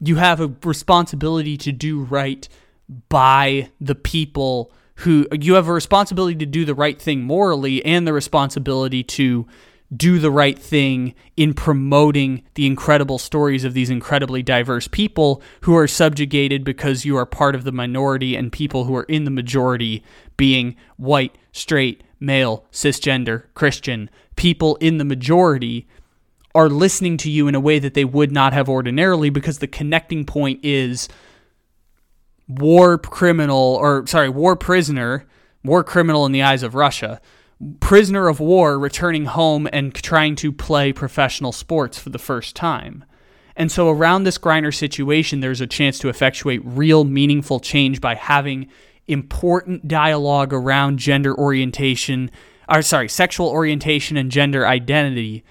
you 0.00 0.16
have 0.16 0.40
a 0.40 0.52
responsibility 0.64 1.56
to 1.56 1.72
do 1.72 2.02
right 2.02 2.46
by 3.08 3.70
the 3.80 3.94
people 3.94 4.72
who 4.96 5.26
you 5.32 5.54
have 5.54 5.68
a 5.68 5.72
responsibility 5.72 6.36
to 6.36 6.46
do 6.46 6.64
the 6.64 6.74
right 6.74 7.00
thing 7.00 7.22
morally 7.22 7.84
and 7.84 8.06
the 8.06 8.12
responsibility 8.12 9.04
to 9.04 9.46
do 9.96 10.18
the 10.18 10.30
right 10.30 10.58
thing 10.58 11.14
in 11.36 11.54
promoting 11.54 12.42
the 12.54 12.66
incredible 12.66 13.18
stories 13.18 13.64
of 13.64 13.74
these 13.74 13.90
incredibly 13.90 14.42
diverse 14.42 14.86
people 14.88 15.40
who 15.62 15.74
are 15.76 15.86
subjugated 15.86 16.64
because 16.64 17.04
you 17.04 17.16
are 17.16 17.24
part 17.24 17.54
of 17.54 17.64
the 17.64 17.72
minority 17.72 18.36
and 18.36 18.52
people 18.52 18.84
who 18.84 18.94
are 18.94 19.04
in 19.04 19.24
the 19.24 19.30
majority 19.30 20.02
being 20.36 20.76
white, 20.96 21.38
straight, 21.52 22.02
male, 22.20 22.66
cisgender, 22.70 23.44
Christian, 23.54 24.10
people 24.38 24.76
in 24.76 24.96
the 24.98 25.04
majority 25.04 25.86
are 26.54 26.70
listening 26.70 27.16
to 27.18 27.30
you 27.30 27.48
in 27.48 27.54
a 27.54 27.60
way 27.60 27.78
that 27.78 27.92
they 27.92 28.04
would 28.04 28.32
not 28.32 28.54
have 28.54 28.68
ordinarily 28.68 29.28
because 29.28 29.58
the 29.58 29.66
connecting 29.66 30.24
point 30.24 30.60
is 30.64 31.08
war 32.48 32.96
criminal 32.96 33.76
or 33.80 34.06
sorry, 34.06 34.28
war 34.30 34.56
prisoner, 34.56 35.26
war 35.62 35.84
criminal 35.84 36.24
in 36.24 36.32
the 36.32 36.42
eyes 36.42 36.62
of 36.62 36.74
Russia, 36.74 37.20
prisoner 37.80 38.28
of 38.28 38.40
war 38.40 38.78
returning 38.78 39.26
home 39.26 39.68
and 39.72 39.94
trying 39.94 40.36
to 40.36 40.52
play 40.52 40.92
professional 40.92 41.52
sports 41.52 41.98
for 41.98 42.10
the 42.10 42.18
first 42.18 42.56
time. 42.56 43.04
And 43.56 43.72
so 43.72 43.90
around 43.90 44.22
this 44.22 44.38
Griner 44.38 44.72
situation, 44.72 45.40
there's 45.40 45.60
a 45.60 45.66
chance 45.66 45.98
to 45.98 46.08
effectuate 46.08 46.60
real 46.64 47.02
meaningful 47.02 47.58
change 47.58 48.00
by 48.00 48.14
having 48.14 48.68
important 49.08 49.88
dialogue 49.88 50.52
around 50.52 51.00
gender 51.00 51.36
orientation, 51.36 52.30
or 52.68 52.82
sorry, 52.82 53.08
sexual 53.08 53.48
orientation 53.48 54.16
and 54.16 54.30
gender 54.30 54.66
identity, 54.66 55.44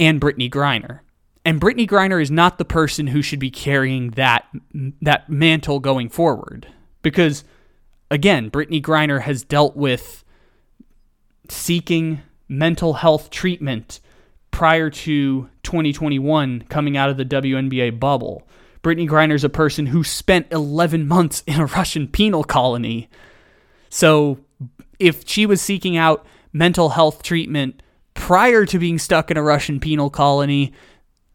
and 0.00 0.20
Brittney 0.20 0.50
Griner. 0.50 1.00
And 1.44 1.60
Brittney 1.60 1.88
Griner 1.88 2.20
is 2.20 2.30
not 2.30 2.58
the 2.58 2.64
person 2.64 3.08
who 3.08 3.22
should 3.22 3.38
be 3.38 3.50
carrying 3.50 4.10
that 4.12 4.46
that 5.02 5.28
mantle 5.28 5.78
going 5.80 6.08
forward, 6.08 6.66
because 7.02 7.44
again, 8.10 8.50
Brittney 8.50 8.82
Griner 8.82 9.20
has 9.20 9.42
dealt 9.44 9.76
with 9.76 10.24
seeking 11.48 12.22
mental 12.48 12.94
health 12.94 13.30
treatment 13.30 14.00
prior 14.50 14.88
to 14.88 15.48
2021 15.62 16.62
coming 16.68 16.96
out 16.96 17.10
of 17.10 17.16
the 17.16 17.24
WNBA 17.24 17.98
bubble. 17.98 18.46
Brittney 18.82 19.08
Griner 19.08 19.34
is 19.34 19.44
a 19.44 19.48
person 19.48 19.86
who 19.86 20.04
spent 20.04 20.46
11 20.52 21.08
months 21.08 21.42
in 21.46 21.58
a 21.60 21.66
Russian 21.66 22.06
penal 22.06 22.44
colony. 22.44 23.08
So 23.88 24.38
if 24.98 25.28
she 25.28 25.46
was 25.46 25.60
seeking 25.60 25.96
out 25.96 26.26
mental 26.52 26.90
health 26.90 27.22
treatment 27.22 27.82
prior 28.14 28.64
to 28.66 28.78
being 28.78 28.98
stuck 28.98 29.30
in 29.30 29.36
a 29.36 29.42
Russian 29.42 29.80
penal 29.80 30.10
colony, 30.10 30.72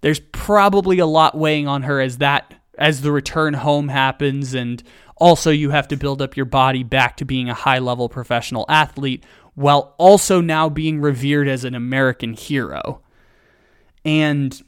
there's 0.01 0.19
probably 0.19 0.99
a 0.99 1.05
lot 1.05 1.37
weighing 1.37 1.67
on 1.67 1.83
her 1.83 1.99
as 1.99 2.17
that 2.17 2.53
as 2.77 3.01
the 3.01 3.11
return 3.11 3.53
home 3.53 3.89
happens 3.89 4.53
and 4.53 4.81
also 5.17 5.51
you 5.51 5.69
have 5.69 5.87
to 5.89 5.97
build 5.97 6.21
up 6.21 6.37
your 6.37 6.45
body 6.45 6.81
back 6.81 7.17
to 7.17 7.25
being 7.25 7.49
a 7.49 7.53
high 7.53 7.79
level 7.79 8.07
professional 8.07 8.65
athlete 8.69 9.23
while 9.55 9.93
also 9.97 10.39
now 10.39 10.69
being 10.69 11.01
revered 11.01 11.49
as 11.49 11.65
an 11.65 11.75
American 11.75 12.33
hero. 12.33 13.01
And 14.05 14.59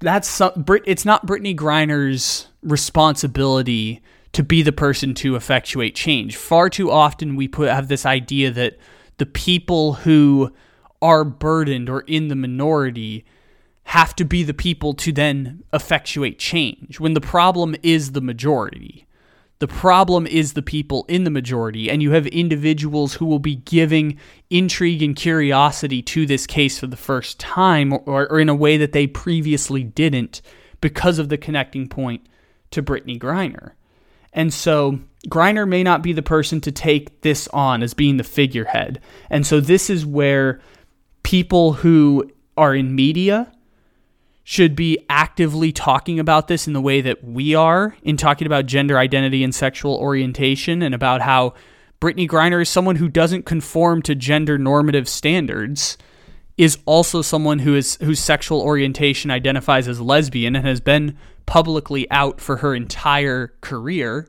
that's 0.00 0.28
some, 0.28 0.64
it's 0.84 1.06
not 1.06 1.26
Brittney 1.26 1.56
Griner's 1.56 2.48
responsibility 2.62 4.02
to 4.32 4.42
be 4.42 4.62
the 4.62 4.72
person 4.72 5.14
to 5.14 5.36
effectuate 5.36 5.94
change. 5.94 6.36
Far 6.36 6.70
too 6.70 6.90
often 6.90 7.36
we 7.36 7.48
put 7.48 7.68
have 7.68 7.88
this 7.88 8.06
idea 8.06 8.50
that 8.50 8.78
the 9.18 9.26
people 9.26 9.94
who 9.94 10.52
are 11.00 11.24
burdened 11.24 11.90
or 11.90 12.00
in 12.02 12.28
the 12.28 12.36
minority 12.36 13.24
have 13.84 14.14
to 14.16 14.24
be 14.24 14.42
the 14.42 14.54
people 14.54 14.94
to 14.94 15.12
then 15.12 15.62
effectuate 15.72 16.38
change 16.38 17.00
when 17.00 17.14
the 17.14 17.20
problem 17.20 17.74
is 17.82 18.12
the 18.12 18.20
majority. 18.20 19.06
The 19.58 19.68
problem 19.68 20.26
is 20.26 20.54
the 20.54 20.62
people 20.62 21.04
in 21.08 21.22
the 21.22 21.30
majority, 21.30 21.88
and 21.88 22.02
you 22.02 22.10
have 22.12 22.26
individuals 22.28 23.14
who 23.14 23.26
will 23.26 23.38
be 23.38 23.56
giving 23.56 24.18
intrigue 24.50 25.02
and 25.02 25.14
curiosity 25.14 26.02
to 26.02 26.26
this 26.26 26.48
case 26.48 26.80
for 26.80 26.88
the 26.88 26.96
first 26.96 27.38
time, 27.38 27.92
or, 27.92 28.26
or 28.28 28.40
in 28.40 28.48
a 28.48 28.56
way 28.56 28.76
that 28.76 28.90
they 28.90 29.06
previously 29.06 29.84
didn't, 29.84 30.42
because 30.80 31.20
of 31.20 31.28
the 31.28 31.38
connecting 31.38 31.88
point 31.88 32.26
to 32.72 32.82
Brittney 32.82 33.20
Griner. 33.20 33.72
And 34.32 34.52
so 34.52 34.98
Griner 35.28 35.68
may 35.68 35.82
not 35.82 36.02
be 36.02 36.12
the 36.12 36.22
person 36.22 36.60
to 36.62 36.72
take 36.72 37.20
this 37.20 37.48
on 37.48 37.82
as 37.82 37.94
being 37.94 38.16
the 38.16 38.24
figurehead. 38.24 39.00
And 39.30 39.46
so 39.46 39.60
this 39.60 39.90
is 39.90 40.04
where 40.04 40.60
people 41.22 41.74
who 41.74 42.30
are 42.56 42.74
in 42.74 42.94
media 42.94 43.52
should 44.44 44.74
be 44.74 44.98
actively 45.08 45.70
talking 45.70 46.18
about 46.18 46.48
this 46.48 46.66
in 46.66 46.72
the 46.72 46.80
way 46.80 47.00
that 47.00 47.22
we 47.22 47.54
are 47.54 47.96
in 48.02 48.16
talking 48.16 48.46
about 48.46 48.66
gender 48.66 48.98
identity 48.98 49.44
and 49.44 49.54
sexual 49.54 49.94
orientation 49.96 50.82
and 50.82 50.94
about 50.94 51.20
how 51.20 51.54
Brittney 52.00 52.28
Griner 52.28 52.60
is 52.60 52.68
someone 52.68 52.96
who 52.96 53.08
doesn't 53.08 53.46
conform 53.46 54.02
to 54.02 54.16
gender 54.16 54.58
normative 54.58 55.08
standards 55.08 55.96
is 56.58 56.78
also 56.84 57.22
someone 57.22 57.60
who 57.60 57.76
is 57.76 57.96
whose 58.02 58.18
sexual 58.18 58.60
orientation 58.60 59.30
identifies 59.30 59.86
as 59.86 60.00
lesbian 60.00 60.56
and 60.56 60.66
has 60.66 60.80
been 60.80 61.16
publicly 61.46 62.10
out 62.10 62.40
for 62.40 62.58
her 62.58 62.74
entire 62.74 63.54
career 63.60 64.28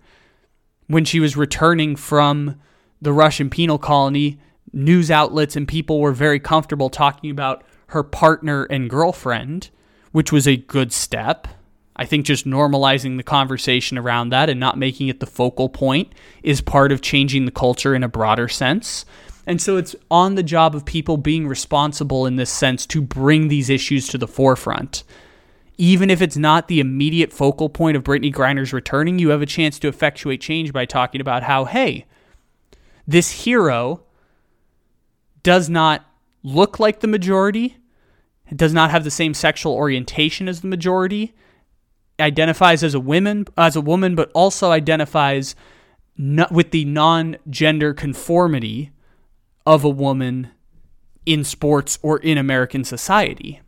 when 0.87 1.05
she 1.05 1.19
was 1.19 1.37
returning 1.37 1.95
from 1.95 2.59
the 3.01 3.13
Russian 3.13 3.49
penal 3.49 3.77
colony 3.77 4.39
news 4.71 5.11
outlets 5.11 5.55
and 5.55 5.67
people 5.67 5.99
were 5.99 6.11
very 6.11 6.39
comfortable 6.39 6.89
talking 6.89 7.29
about 7.29 7.63
her 7.87 8.03
partner 8.03 8.63
and 8.65 8.89
girlfriend 8.89 9.69
which 10.13 10.31
was 10.31 10.47
a 10.47 10.55
good 10.55 10.93
step. 10.93 11.47
I 11.95 12.05
think 12.05 12.25
just 12.25 12.45
normalizing 12.45 13.17
the 13.17 13.23
conversation 13.23 13.97
around 13.97 14.29
that 14.29 14.49
and 14.49 14.59
not 14.59 14.77
making 14.77 15.09
it 15.09 15.19
the 15.19 15.25
focal 15.25 15.69
point 15.69 16.13
is 16.41 16.61
part 16.61 16.91
of 16.91 17.01
changing 17.01 17.45
the 17.45 17.51
culture 17.51 17.93
in 17.93 18.03
a 18.03 18.07
broader 18.07 18.47
sense. 18.47 19.05
And 19.45 19.61
so 19.61 19.75
it's 19.75 19.95
on 20.09 20.35
the 20.35 20.43
job 20.43 20.73
of 20.73 20.85
people 20.85 21.17
being 21.17 21.47
responsible 21.47 22.25
in 22.25 22.37
this 22.37 22.49
sense 22.49 22.85
to 22.87 23.01
bring 23.01 23.49
these 23.49 23.69
issues 23.69 24.07
to 24.07 24.17
the 24.17 24.27
forefront. 24.27 25.03
Even 25.77 26.09
if 26.09 26.21
it's 26.21 26.37
not 26.37 26.67
the 26.67 26.79
immediate 26.79 27.33
focal 27.33 27.67
point 27.67 27.97
of 27.97 28.03
Brittney 28.03 28.33
Griner's 28.33 28.73
returning, 28.73 29.19
you 29.19 29.29
have 29.29 29.41
a 29.41 29.47
chance 29.47 29.79
to 29.79 29.87
effectuate 29.87 30.39
change 30.39 30.71
by 30.71 30.85
talking 30.85 31.19
about 31.19 31.43
how, 31.43 31.65
hey, 31.65 32.05
this 33.07 33.43
hero 33.43 34.03
does 35.41 35.69
not 35.69 36.05
look 36.43 36.79
like 36.79 36.99
the 36.99 37.07
majority, 37.07 37.77
does 38.55 38.73
not 38.73 38.91
have 38.91 39.03
the 39.03 39.11
same 39.11 39.33
sexual 39.33 39.73
orientation 39.73 40.47
as 40.47 40.61
the 40.61 40.67
majority, 40.67 41.33
identifies 42.19 42.83
as 42.83 42.93
a 42.93 42.99
woman 42.99 43.45
as 43.57 43.75
a 43.75 43.81
woman, 43.81 44.13
but 44.13 44.31
also 44.33 44.69
identifies 44.71 45.55
with 46.51 46.69
the 46.69 46.85
non-gender 46.85 47.93
conformity 47.93 48.91
of 49.65 49.83
a 49.83 49.89
woman 49.89 50.51
in 51.25 51.43
sports 51.43 51.97
or 52.03 52.19
in 52.19 52.37
American 52.37 52.83
society. 52.83 53.61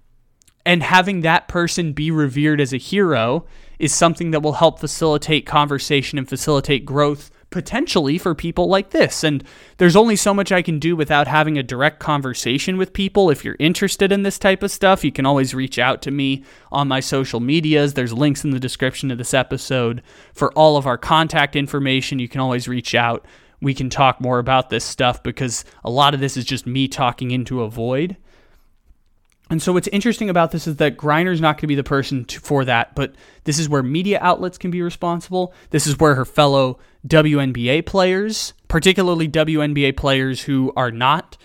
And 0.66 0.82
having 0.82 1.22
that 1.22 1.48
person 1.48 1.94
be 1.94 2.10
revered 2.10 2.60
as 2.60 2.74
a 2.74 2.78
hero 2.78 3.46
is 3.78 3.94
something 3.94 4.32
that 4.32 4.42
will 4.42 4.54
help 4.54 4.80
facilitate 4.80 5.46
conversation 5.46 6.18
and 6.18 6.28
facilitate 6.28 6.86
growth 6.86 7.30
potentially 7.52 8.18
for 8.18 8.36
people 8.36 8.68
like 8.68 8.90
this. 8.90 9.24
And 9.24 9.44
there's 9.78 9.96
only 9.96 10.16
so 10.16 10.34
much 10.34 10.52
I 10.52 10.62
can 10.62 10.80
do 10.80 10.96
without 10.96 11.28
having 11.28 11.58
a 11.58 11.64
direct 11.64 12.00
conversation 12.00 12.78
with 12.78 12.94
people. 12.94 13.30
If 13.30 13.46
you're 13.46 13.56
interested 13.60 14.12
in 14.12 14.24
this 14.24 14.38
type 14.38 14.64
of 14.64 14.72
stuff, 14.72 15.04
you 15.06 15.12
can 15.12 15.26
always 15.26 15.56
reach 15.56 15.80
out 15.80 16.02
to 16.02 16.12
me 16.12 16.44
on 16.72 16.88
my 16.88 17.00
social 17.00 17.40
medias. 17.40 17.94
There's 17.94 18.12
links 18.12 18.44
in 18.44 18.50
the 18.52 18.60
description 18.60 19.12
of 19.12 19.18
this 19.18 19.34
episode 19.34 20.02
for 20.34 20.52
all 20.54 20.76
of 20.76 20.86
our 20.86 20.98
contact 20.98 21.56
information. 21.56 22.20
You 22.20 22.28
can 22.28 22.42
always 22.42 22.68
reach 22.68 22.94
out. 22.94 23.26
We 23.62 23.74
can 23.74 23.90
talk 23.90 24.20
more 24.20 24.40
about 24.40 24.70
this 24.70 24.84
stuff 24.84 25.24
because 25.24 25.64
a 25.84 25.90
lot 25.90 26.14
of 26.14 26.20
this 26.20 26.36
is 26.36 26.44
just 26.44 26.68
me 26.68 26.88
talking 26.88 27.32
into 27.32 27.62
a 27.62 27.70
void. 27.70 28.18
And 29.50 29.62
so 29.62 29.74
what's 29.74 29.88
interesting 29.90 30.30
about 30.30 30.52
this 30.52 30.66
is 30.66 30.78
that 30.78 30.98
Griner's 30.98 31.40
not 31.40 31.58
going 31.58 31.62
to 31.62 31.68
be 31.68 31.76
the 31.76 31.84
person 31.84 32.26
to, 32.26 32.40
for 32.40 32.66
that, 32.66 32.96
but 32.96 33.14
this 33.44 33.60
is 33.60 33.70
where 33.70 33.84
media 33.84 34.18
outlets 34.22 34.58
can 34.58 34.72
be 34.72 34.82
responsible. 34.82 35.54
This 35.70 35.86
is 35.86 36.00
where 36.00 36.16
her 36.16 36.26
fellow 36.26 36.80
WNBA 37.08 37.86
players, 37.86 38.54
particularly 38.68 39.28
WNBA 39.28 39.96
players 39.98 40.42
who 40.42 40.74
are 40.76 40.90
not 40.90 41.38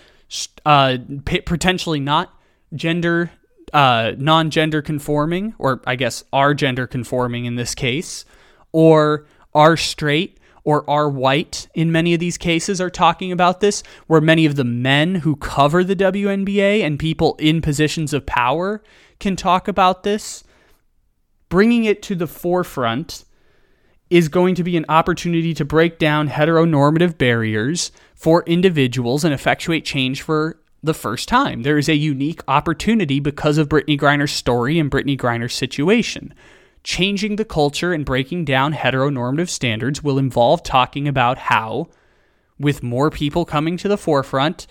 uh, 0.65 0.97
potentially 1.25 2.01
not 2.01 2.35
gender 2.75 3.31
uh, 3.73 4.13
non-gender 4.19 4.83
conforming, 4.83 5.55
or 5.59 5.81
I 5.87 5.95
guess 5.95 6.25
are 6.33 6.55
gender 6.55 6.87
conforming 6.87 7.45
in 7.45 7.55
this 7.55 7.75
case, 7.75 8.25
or 8.73 9.27
are 9.55 9.77
straight 9.77 10.40
or 10.65 10.89
are 10.89 11.09
white 11.09 11.69
in 11.75 11.93
many 11.93 12.15
of 12.15 12.21
these 12.21 12.39
cases 12.39 12.81
are 12.81 12.91
talking 12.91 13.33
about 13.33 13.61
this, 13.61 13.83
where 14.07 14.21
many 14.21 14.47
of 14.47 14.57
the 14.57 14.65
men 14.65 15.17
who 15.17 15.37
cover 15.37 15.83
the 15.83 15.97
WNBA 15.97 16.83
and 16.83 16.99
people 16.99 17.37
in 17.39 17.63
positions 17.63 18.13
of 18.13 18.27
power 18.27 18.83
can 19.19 19.37
talk 19.37 19.69
about 19.69 20.03
this. 20.03 20.45
Bringing 21.49 21.85
it 21.85 22.03
to 22.03 22.15
the 22.15 22.27
forefront 22.27 23.25
is 24.09 24.29
going 24.29 24.55
to 24.57 24.65
be 24.65 24.77
an 24.77 24.87
opportunity 24.89 25.55
to 25.55 25.65
break 25.65 25.99
down 25.99 26.29
heteronormative 26.29 27.17
barriers 27.17 27.93
for 28.15 28.43
individuals 28.45 29.25
and 29.25 29.33
effectuate 29.33 29.85
change 29.85 30.23
for 30.23 30.61
the 30.83 30.95
first 30.95 31.29
time. 31.29 31.63
There 31.63 31.79
is 31.79 31.89
a 31.89 31.95
unique 31.95 32.43
opportunity 32.49 33.21
because 33.21 33.59
of 33.59 33.69
Brittney 33.69 33.99
Griner's 33.99 34.33
story 34.33 34.79
and 34.79 34.91
Brittney 34.91 35.19
Griner's 35.19 35.55
situation. 35.55 36.35
Changing 36.83 37.37
the 37.37 37.45
culture 37.45 37.93
and 37.93 38.05
breaking 38.05 38.45
down 38.45 38.73
heteronormative 38.73 39.49
standards 39.49 40.03
will 40.03 40.19
involve 40.19 40.63
talking 40.63 41.07
about 41.07 41.37
how, 41.37 41.89
with 42.59 42.83
more 42.83 43.11
people 43.11 43.45
coming 43.45 43.77
to 43.77 43.89
the 43.89 43.99
forefront, 43.99 44.67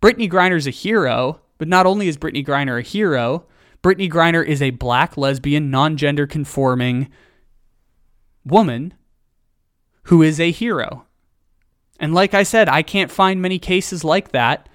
Brittney 0.00 0.30
Griner's 0.30 0.66
a 0.66 0.70
hero, 0.70 1.40
but 1.58 1.66
not 1.66 1.86
only 1.86 2.06
is 2.06 2.16
Brittney 2.16 2.46
Griner 2.46 2.78
a 2.78 2.82
hero, 2.82 3.46
Brittney 3.82 4.10
Griner 4.10 4.44
is 4.44 4.62
a 4.62 4.70
black, 4.70 5.16
lesbian, 5.16 5.70
non 5.70 5.96
gender 5.96 6.26
conforming 6.26 7.08
woman 8.44 8.94
who 10.04 10.22
is 10.22 10.40
a 10.40 10.50
hero. 10.50 11.06
And 12.00 12.14
like 12.14 12.34
I 12.34 12.44
said, 12.44 12.68
I 12.68 12.82
can't 12.82 13.10
find 13.10 13.42
many 13.42 13.58
cases 13.58 14.04
like 14.04 14.30
that. 14.32 14.68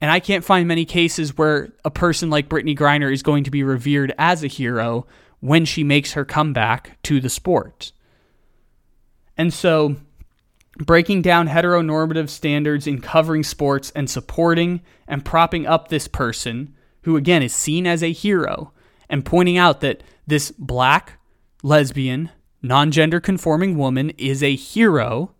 And 0.00 0.10
I 0.10 0.18
can't 0.18 0.44
find 0.44 0.66
many 0.66 0.86
cases 0.86 1.36
where 1.36 1.72
a 1.84 1.90
person 1.90 2.30
like 2.30 2.48
Brittney 2.48 2.76
Griner 2.76 3.12
is 3.12 3.22
going 3.22 3.44
to 3.44 3.50
be 3.50 3.62
revered 3.62 4.14
as 4.18 4.42
a 4.42 4.46
hero 4.46 5.06
when 5.40 5.64
she 5.64 5.82
makes 5.82 6.12
her 6.12 6.24
comeback 6.24 7.02
to 7.02 7.20
the 7.20 7.30
sport. 7.30 7.92
And 9.36 9.52
so, 9.52 9.96
breaking 10.76 11.22
down 11.22 11.48
heteronormative 11.48 12.28
standards 12.28 12.86
in 12.86 13.00
covering 13.00 13.42
sports 13.42 13.90
and 13.94 14.08
supporting 14.08 14.82
and 15.08 15.24
propping 15.24 15.66
up 15.66 15.88
this 15.88 16.08
person, 16.08 16.74
who 17.02 17.16
again 17.16 17.42
is 17.42 17.54
seen 17.54 17.86
as 17.86 18.02
a 18.02 18.12
hero, 18.12 18.72
and 19.08 19.24
pointing 19.24 19.56
out 19.56 19.80
that 19.80 20.02
this 20.26 20.50
black, 20.52 21.18
lesbian, 21.62 22.30
non 22.62 22.90
gender 22.90 23.20
conforming 23.20 23.76
woman 23.76 24.10
is 24.10 24.42
a 24.42 24.54
hero 24.54 25.34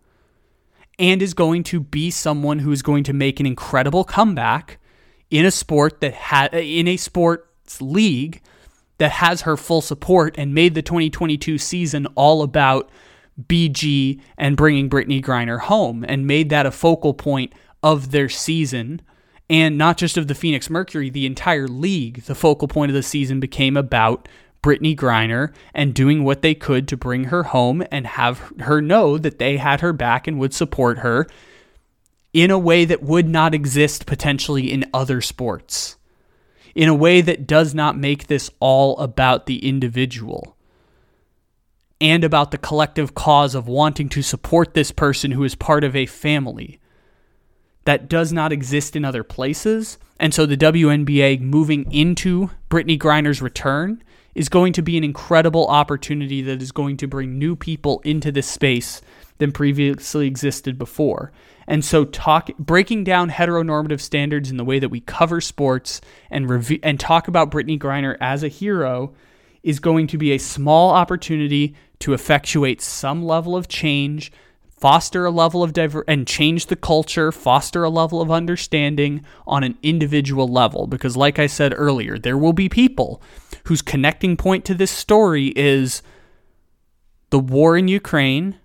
and 0.99 1.21
is 1.21 1.33
going 1.33 1.63
to 1.63 1.79
be 1.79 2.11
someone 2.11 2.59
who 2.59 2.71
is 2.71 2.81
going 2.81 3.03
to 3.03 3.13
make 3.13 3.39
an 3.39 3.45
incredible 3.45 4.03
comeback 4.03 4.79
in 5.29 5.45
a 5.45 5.51
sport 5.51 6.01
that 6.01 6.13
had 6.13 6.53
in 6.53 6.87
a 6.87 6.97
sports 6.97 7.81
league 7.81 8.41
that 9.01 9.13
has 9.13 9.41
her 9.41 9.57
full 9.57 9.81
support 9.81 10.35
and 10.37 10.53
made 10.53 10.75
the 10.75 10.81
2022 10.83 11.57
season 11.57 12.05
all 12.13 12.43
about 12.43 12.87
BG 13.41 14.21
and 14.37 14.55
bringing 14.55 14.91
Brittney 14.91 15.23
Griner 15.23 15.59
home 15.59 16.05
and 16.07 16.27
made 16.27 16.51
that 16.51 16.67
a 16.67 16.71
focal 16.71 17.15
point 17.15 17.51
of 17.81 18.11
their 18.11 18.29
season 18.29 19.01
and 19.49 19.75
not 19.75 19.97
just 19.97 20.17
of 20.17 20.27
the 20.27 20.35
Phoenix 20.35 20.69
Mercury, 20.69 21.09
the 21.09 21.25
entire 21.25 21.67
league. 21.67 22.21
The 22.25 22.35
focal 22.35 22.67
point 22.67 22.91
of 22.91 22.95
the 22.95 23.01
season 23.01 23.39
became 23.39 23.75
about 23.75 24.29
Brittney 24.61 24.95
Griner 24.95 25.51
and 25.73 25.95
doing 25.95 26.23
what 26.23 26.43
they 26.43 26.53
could 26.53 26.87
to 26.89 26.95
bring 26.95 27.23
her 27.23 27.41
home 27.41 27.83
and 27.89 28.05
have 28.05 28.53
her 28.59 28.83
know 28.83 29.17
that 29.17 29.39
they 29.39 29.57
had 29.57 29.81
her 29.81 29.93
back 29.93 30.27
and 30.27 30.37
would 30.37 30.53
support 30.53 30.99
her 30.99 31.25
in 32.33 32.51
a 32.51 32.59
way 32.59 32.85
that 32.85 33.01
would 33.01 33.27
not 33.27 33.55
exist 33.55 34.05
potentially 34.05 34.71
in 34.71 34.87
other 34.93 35.21
sports, 35.21 35.97
in 36.75 36.89
a 36.89 36.95
way 36.95 37.21
that 37.21 37.47
does 37.47 37.73
not 37.73 37.97
make 37.97 38.27
this 38.27 38.49
all 38.59 38.97
about 38.97 39.45
the 39.45 39.67
individual 39.67 40.55
and 41.99 42.23
about 42.23 42.51
the 42.51 42.57
collective 42.57 43.13
cause 43.13 43.53
of 43.53 43.67
wanting 43.67 44.09
to 44.09 44.21
support 44.21 44.73
this 44.73 44.91
person 44.91 45.31
who 45.31 45.43
is 45.43 45.53
part 45.53 45.83
of 45.83 45.95
a 45.95 46.05
family 46.05 46.79
that 47.85 48.09
does 48.09 48.33
not 48.33 48.51
exist 48.51 48.95
in 48.95 49.05
other 49.05 49.23
places. 49.23 49.97
And 50.19 50.33
so 50.33 50.45
the 50.45 50.57
WNBA 50.57 51.41
moving 51.41 51.91
into 51.91 52.49
Brittney 52.69 52.97
Griner's 52.97 53.41
return 53.41 54.03
is 54.33 54.49
going 54.49 54.73
to 54.73 54.81
be 54.81 54.97
an 54.97 55.03
incredible 55.03 55.67
opportunity 55.67 56.41
that 56.41 56.61
is 56.61 56.71
going 56.71 56.97
to 56.97 57.07
bring 57.07 57.37
new 57.37 57.55
people 57.55 58.01
into 58.03 58.31
this 58.31 58.47
space 58.47 59.01
than 59.41 59.51
previously 59.51 60.27
existed 60.27 60.77
before. 60.77 61.31
And 61.67 61.83
so 61.83 62.05
talk 62.05 62.51
breaking 62.59 63.05
down 63.05 63.31
heteronormative 63.31 63.99
standards 63.99 64.51
in 64.51 64.57
the 64.57 64.63
way 64.63 64.77
that 64.77 64.89
we 64.89 64.99
cover 64.99 65.41
sports 65.41 65.99
and 66.29 66.47
review 66.47 66.79
and 66.83 66.99
talk 66.99 67.27
about 67.27 67.49
Brittney 67.49 67.79
Griner 67.79 68.17
as 68.21 68.43
a 68.43 68.47
hero 68.47 69.15
is 69.63 69.79
going 69.79 70.05
to 70.07 70.17
be 70.19 70.31
a 70.31 70.37
small 70.37 70.91
opportunity 70.91 71.75
to 71.99 72.13
effectuate 72.13 72.81
some 72.81 73.23
level 73.23 73.57
of 73.57 73.67
change 73.67 74.31
foster 74.77 75.25
a 75.25 75.31
level 75.31 75.61
of 75.63 75.73
diver 75.73 76.03
and 76.07 76.27
change 76.27 76.65
the 76.65 76.75
culture, 76.75 77.31
foster 77.31 77.83
a 77.83 77.89
level 77.89 78.19
of 78.19 78.31
understanding 78.31 79.23
on 79.45 79.63
an 79.63 79.77
individual 79.83 80.47
level. 80.47 80.87
Because, 80.87 81.15
like 81.15 81.37
I 81.37 81.45
said 81.45 81.73
earlier, 81.75 82.17
there 82.17 82.37
will 82.37 82.53
be 82.53 82.67
people 82.67 83.21
whose 83.65 83.83
connecting 83.83 84.37
point 84.37 84.65
to 84.65 84.73
this 84.73 84.89
story 84.89 85.53
is 85.55 86.01
the 87.29 87.39
war 87.39 87.77
in 87.77 87.87
Ukraine, 87.87 88.57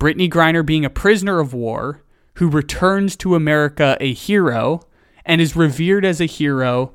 Brittney 0.00 0.30
Griner 0.30 0.64
being 0.64 0.84
a 0.84 0.90
prisoner 0.90 1.38
of 1.38 1.52
war 1.52 2.02
who 2.34 2.48
returns 2.48 3.16
to 3.16 3.34
America 3.34 3.96
a 4.00 4.12
hero 4.12 4.80
and 5.26 5.40
is 5.40 5.54
revered 5.54 6.04
as 6.04 6.20
a 6.20 6.26
hero 6.26 6.94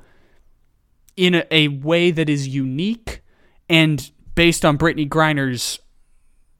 in 1.16 1.36
a, 1.36 1.44
a 1.50 1.68
way 1.68 2.10
that 2.10 2.28
is 2.28 2.48
unique 2.48 3.22
and 3.68 4.10
based 4.34 4.64
on 4.64 4.76
Brittney 4.76 5.08
Griner's 5.08 5.78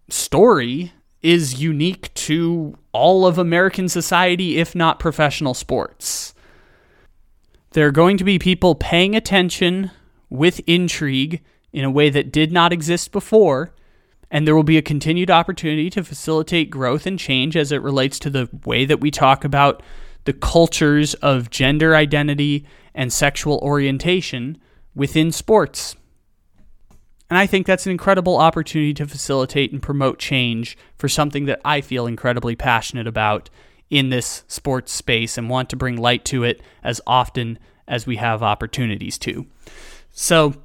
story 0.08 0.92
is 1.20 1.60
unique 1.60 2.14
to 2.14 2.78
all 2.92 3.26
of 3.26 3.38
American 3.38 3.88
society, 3.88 4.58
if 4.58 4.74
not 4.74 5.00
professional 5.00 5.54
sports. 5.54 6.32
There 7.72 7.86
are 7.88 7.92
going 7.92 8.16
to 8.18 8.24
be 8.24 8.38
people 8.38 8.76
paying 8.76 9.14
attention 9.14 9.90
with 10.30 10.60
intrigue 10.66 11.42
in 11.72 11.84
a 11.84 11.90
way 11.90 12.08
that 12.08 12.32
did 12.32 12.52
not 12.52 12.72
exist 12.72 13.12
before, 13.12 13.74
and 14.36 14.46
there 14.46 14.54
will 14.54 14.62
be 14.62 14.76
a 14.76 14.82
continued 14.82 15.30
opportunity 15.30 15.88
to 15.88 16.04
facilitate 16.04 16.68
growth 16.68 17.06
and 17.06 17.18
change 17.18 17.56
as 17.56 17.72
it 17.72 17.80
relates 17.80 18.18
to 18.18 18.28
the 18.28 18.50
way 18.66 18.84
that 18.84 19.00
we 19.00 19.10
talk 19.10 19.44
about 19.44 19.82
the 20.24 20.32
cultures 20.34 21.14
of 21.14 21.48
gender 21.48 21.96
identity 21.96 22.66
and 22.94 23.10
sexual 23.10 23.58
orientation 23.62 24.58
within 24.94 25.32
sports. 25.32 25.96
And 27.30 27.38
I 27.38 27.46
think 27.46 27.66
that's 27.66 27.86
an 27.86 27.92
incredible 27.92 28.36
opportunity 28.36 28.92
to 28.92 29.06
facilitate 29.06 29.72
and 29.72 29.82
promote 29.82 30.18
change 30.18 30.76
for 30.98 31.08
something 31.08 31.46
that 31.46 31.62
I 31.64 31.80
feel 31.80 32.06
incredibly 32.06 32.56
passionate 32.56 33.06
about 33.06 33.48
in 33.88 34.10
this 34.10 34.44
sports 34.48 34.92
space 34.92 35.38
and 35.38 35.48
want 35.48 35.70
to 35.70 35.76
bring 35.76 35.96
light 35.96 36.26
to 36.26 36.44
it 36.44 36.60
as 36.84 37.00
often 37.06 37.58
as 37.88 38.06
we 38.06 38.16
have 38.16 38.42
opportunities 38.42 39.16
to. 39.16 39.46
So 40.12 40.56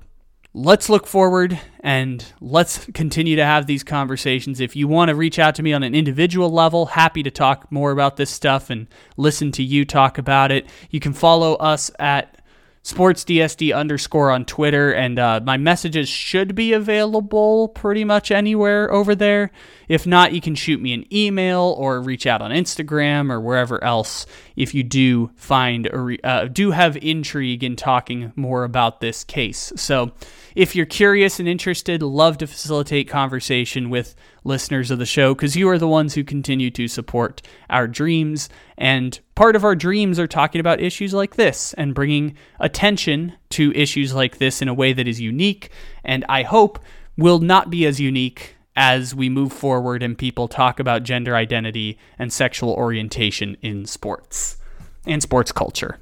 let's 0.54 0.90
look 0.90 1.08
forward 1.08 1.60
and 1.80 2.26
let's 2.42 2.86
continue 2.94 3.38
to 3.38 3.46
have 3.46 3.68
these 3.68 3.84
conversations. 3.84 4.60
If 4.60 4.76
you 4.76 4.88
want 4.88 5.10
to 5.10 5.16
reach 5.16 5.40
out 5.40 5.56
to 5.56 5.64
me 5.64 5.72
on 5.74 5.84
an 5.84 5.96
individual 5.96 6.50
level, 6.50 6.88
happy 6.88 7.24
to 7.24 7.32
talk 7.32 7.72
more 7.72 7.92
about 7.92 8.18
this 8.18 8.30
stuff 8.30 8.70
and 8.70 8.88
listen 9.16 9.52
to 9.54 9.64
you 9.64 9.86
talk 9.86 10.18
about 10.18 10.52
it. 10.52 10.68
You 10.90 11.00
can 11.00 11.14
follow 11.14 11.56
us 11.56 11.90
at 12.00 12.38
sportsdsd 12.84 13.76
underscore 13.76 14.32
on 14.32 14.44
Twitter, 14.44 14.92
and 14.92 15.20
uh, 15.20 15.40
my 15.44 15.56
messages 15.56 16.10
should 16.10 16.56
be 16.56 16.74
available 16.74 17.68
pretty 17.70 18.04
much 18.04 18.32
anywhere 18.32 18.92
over 18.92 19.14
there. 19.14 19.52
If 19.88 20.08
not, 20.08 20.34
you 20.34 20.42
can 20.42 20.56
shoot 20.56 20.82
me 20.82 20.94
an 20.94 21.06
email 21.14 21.76
or 21.78 22.02
reach 22.02 22.26
out 22.26 22.42
on 22.42 22.52
Instagram 22.52 23.32
or 23.32 23.40
wherever 23.40 23.82
else 23.84 24.26
if 24.56 24.74
you 24.74 24.84
do 24.84 25.30
find 25.36 25.88
or 25.88 26.18
uh, 26.24 26.46
do 26.46 26.72
have 26.72 26.98
intrigue 26.98 27.64
in 27.64 27.76
talking 27.76 28.34
more 28.36 28.64
about 28.64 29.00
this 29.00 29.24
case. 29.24 29.72
So, 29.76 30.12
if 30.56 30.76
you're 30.76 30.86
curious 30.86 31.40
and 31.40 31.48
interested, 31.48 32.02
love 32.02 32.38
to 32.40 32.48
facilitate 32.48 33.08
conversation 33.08 33.90
with 33.90 34.16
listeners 34.44 34.92
of 34.92 35.00
the 35.00 35.06
show 35.06 35.34
because 35.34 35.56
you 35.56 35.70
are 35.70 35.78
the 35.78 35.88
ones 35.88 36.14
who 36.14 36.24
continue 36.24 36.70
to 36.72 36.88
support 36.88 37.42
our 37.70 37.88
dreams. 37.88 38.50
And 38.78 39.20
part 39.36 39.56
of 39.56 39.64
our 39.64 39.76
dreams 39.76 40.20
are 40.20 40.28
talking 40.28 40.60
about 40.60 40.82
issues 40.82 41.14
like 41.14 41.36
this 41.36 41.74
and 41.74 41.96
bringing 41.96 42.36
attention 42.60 43.34
to 43.52 43.72
issues 43.74 44.14
like 44.14 44.38
this 44.38 44.62
in 44.62 44.68
a 44.68 44.74
way 44.74 44.94
that 44.94 45.08
is 45.08 45.22
unique 45.22 45.70
and 46.04 46.26
I 46.28 46.44
hope 46.44 46.80
will 47.18 47.40
not 47.40 47.70
be 47.70 47.86
as 47.86 48.00
unique 48.00 48.56
as 48.76 49.14
we 49.14 49.30
move 49.30 49.52
forward 49.52 50.02
and 50.02 50.18
people 50.18 50.48
talk 50.48 50.80
about 50.80 51.04
gender 51.04 51.36
identity 51.36 51.98
and 52.18 52.32
sexual 52.32 52.74
orientation 52.74 53.56
in 53.62 53.86
sports 53.86 54.58
and 55.06 55.22
sports 55.22 55.52
culture. 55.52 56.00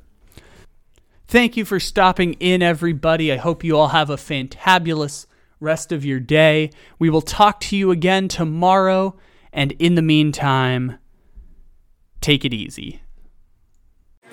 Thank 1.29 1.55
you 1.55 1.63
for 1.63 1.79
stopping 1.79 2.33
in, 2.39 2.63
everybody. 2.63 3.31
I 3.31 3.35
hope 3.35 3.63
you 3.63 3.77
all 3.77 3.89
have 3.89 4.09
a 4.09 4.15
fantabulous 4.15 5.27
rest 5.59 5.91
of 5.91 6.03
your 6.03 6.19
day. 6.19 6.71
We 6.97 7.11
will 7.11 7.21
talk 7.21 7.59
to 7.59 7.77
you 7.77 7.91
again 7.91 8.27
tomorrow. 8.27 9.15
And 9.53 9.73
in 9.73 9.93
the 9.93 10.01
meantime, 10.01 10.97
take 12.19 12.45
it 12.45 12.51
easy. 12.51 13.03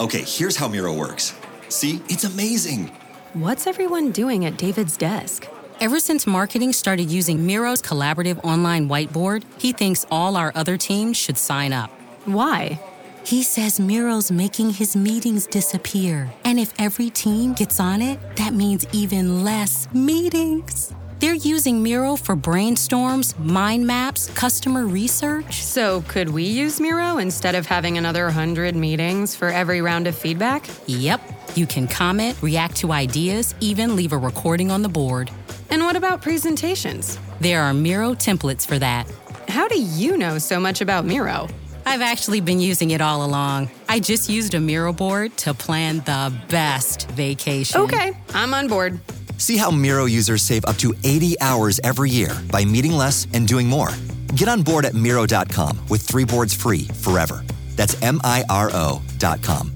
Okay, 0.01 0.23
here's 0.23 0.57
how 0.57 0.69
Miro 0.69 0.95
works. 0.95 1.39
See, 1.69 2.01
it's 2.09 2.25
amazing. 2.25 2.87
What's 3.35 3.67
everyone 3.67 4.11
doing 4.11 4.47
at 4.47 4.57
David's 4.57 4.97
desk? 4.97 5.47
Ever 5.81 6.01
since 6.01 6.27
marketing 6.27 6.73
started 6.73 7.11
using 7.11 7.47
Miro's 7.47 7.83
collaborative 7.83 8.43
online 8.43 8.89
whiteboard, 8.89 9.45
he 9.61 9.75
thinks 9.75 10.07
all 10.11 10.35
our 10.35 10.51
other 10.55 10.79
teams 10.79 11.19
should 11.19 11.37
sign 11.37 11.75
up. 11.75 11.91
Why? 12.25 12.81
He 13.27 13.43
says 13.43 13.81
Miro's 13.81 14.31
making 14.31 14.71
his 14.71 14.95
meetings 14.95 15.49
disappear. 15.49 16.33
And 16.45 16.61
if 16.61 16.73
every 16.79 17.11
team 17.11 17.55
gets 17.55 17.81
on 17.81 18.01
it, 18.01 18.21
that 18.37 18.55
means 18.55 18.87
even 18.93 19.43
less 19.43 19.93
meetings. 19.93 20.95
They're 21.19 21.35
using 21.35 21.83
Miro 21.83 22.15
for 22.15 22.37
brainstorms, 22.37 23.37
mind 23.37 23.85
maps, 23.85 24.31
customer 24.37 24.87
research. 24.87 25.65
So, 25.65 26.03
could 26.03 26.29
we 26.29 26.45
use 26.45 26.81
Miro 26.81 27.19
instead 27.19 27.57
of 27.57 27.67
having 27.67 27.99
another 27.99 28.27
100 28.27 28.77
meetings 28.77 29.35
for 29.35 29.49
every 29.49 29.81
round 29.83 30.07
of 30.07 30.17
feedback? 30.17 30.65
Yep. 30.87 31.21
You 31.57 31.67
can 31.67 31.89
comment, 31.89 32.41
react 32.43 32.77
to 32.77 32.93
ideas, 32.93 33.57
even 33.59 33.97
leave 33.97 34.13
a 34.13 34.19
recording 34.19 34.71
on 34.71 34.83
the 34.83 34.89
board. 34.89 35.33
And 35.71 35.83
what 35.83 35.97
about 35.97 36.23
presentations? 36.23 37.19
There 37.41 37.61
are 37.63 37.75
Miro 37.75 38.15
templates 38.15 38.65
for 38.65 38.79
that. 38.79 39.11
How 39.49 39.67
do 39.67 39.81
you 39.81 40.17
know 40.17 40.39
so 40.39 40.61
much 40.61 40.81
about 40.81 41.05
Miro? 41.05 41.49
I've 41.87 42.03
actually 42.03 42.41
been 42.41 42.59
using 42.59 42.91
it 42.91 43.01
all 43.01 43.25
along. 43.25 43.71
I 43.89 44.01
just 44.01 44.29
used 44.29 44.55
a 44.55 44.61
Miro 44.61 44.93
board 44.93 45.37
to 45.39 45.55
plan 45.55 45.99
the 45.99 46.33
best 46.49 47.09
vacation. 47.13 47.81
Okay, 47.83 48.13
I'm 48.35 48.53
on 48.55 48.67
board. 48.67 48.99
See 49.39 49.57
how 49.57 49.71
Miro 49.71 50.07
users 50.07 50.43
save 50.43 50.65
up 50.65 50.77
to 50.79 50.95
80 51.05 51.41
hours 51.41 51.81
every 51.85 52.11
year 52.11 52.37
by 52.51 52.65
meeting 52.65 52.93
less 52.93 53.29
and 53.33 53.47
doing 53.47 53.69
more. 53.69 53.91
Get 54.35 54.49
on 54.49 54.63
board 54.63 54.85
at 54.85 54.95
Miro.com 54.95 55.79
with 55.89 56.03
three 56.03 56.25
boards 56.25 56.53
free 56.55 56.89
forever. 57.03 57.45
That's 57.77 58.01
M 58.03 58.21
I 58.25 58.45
R 58.51 58.71
O.com. 58.73 59.76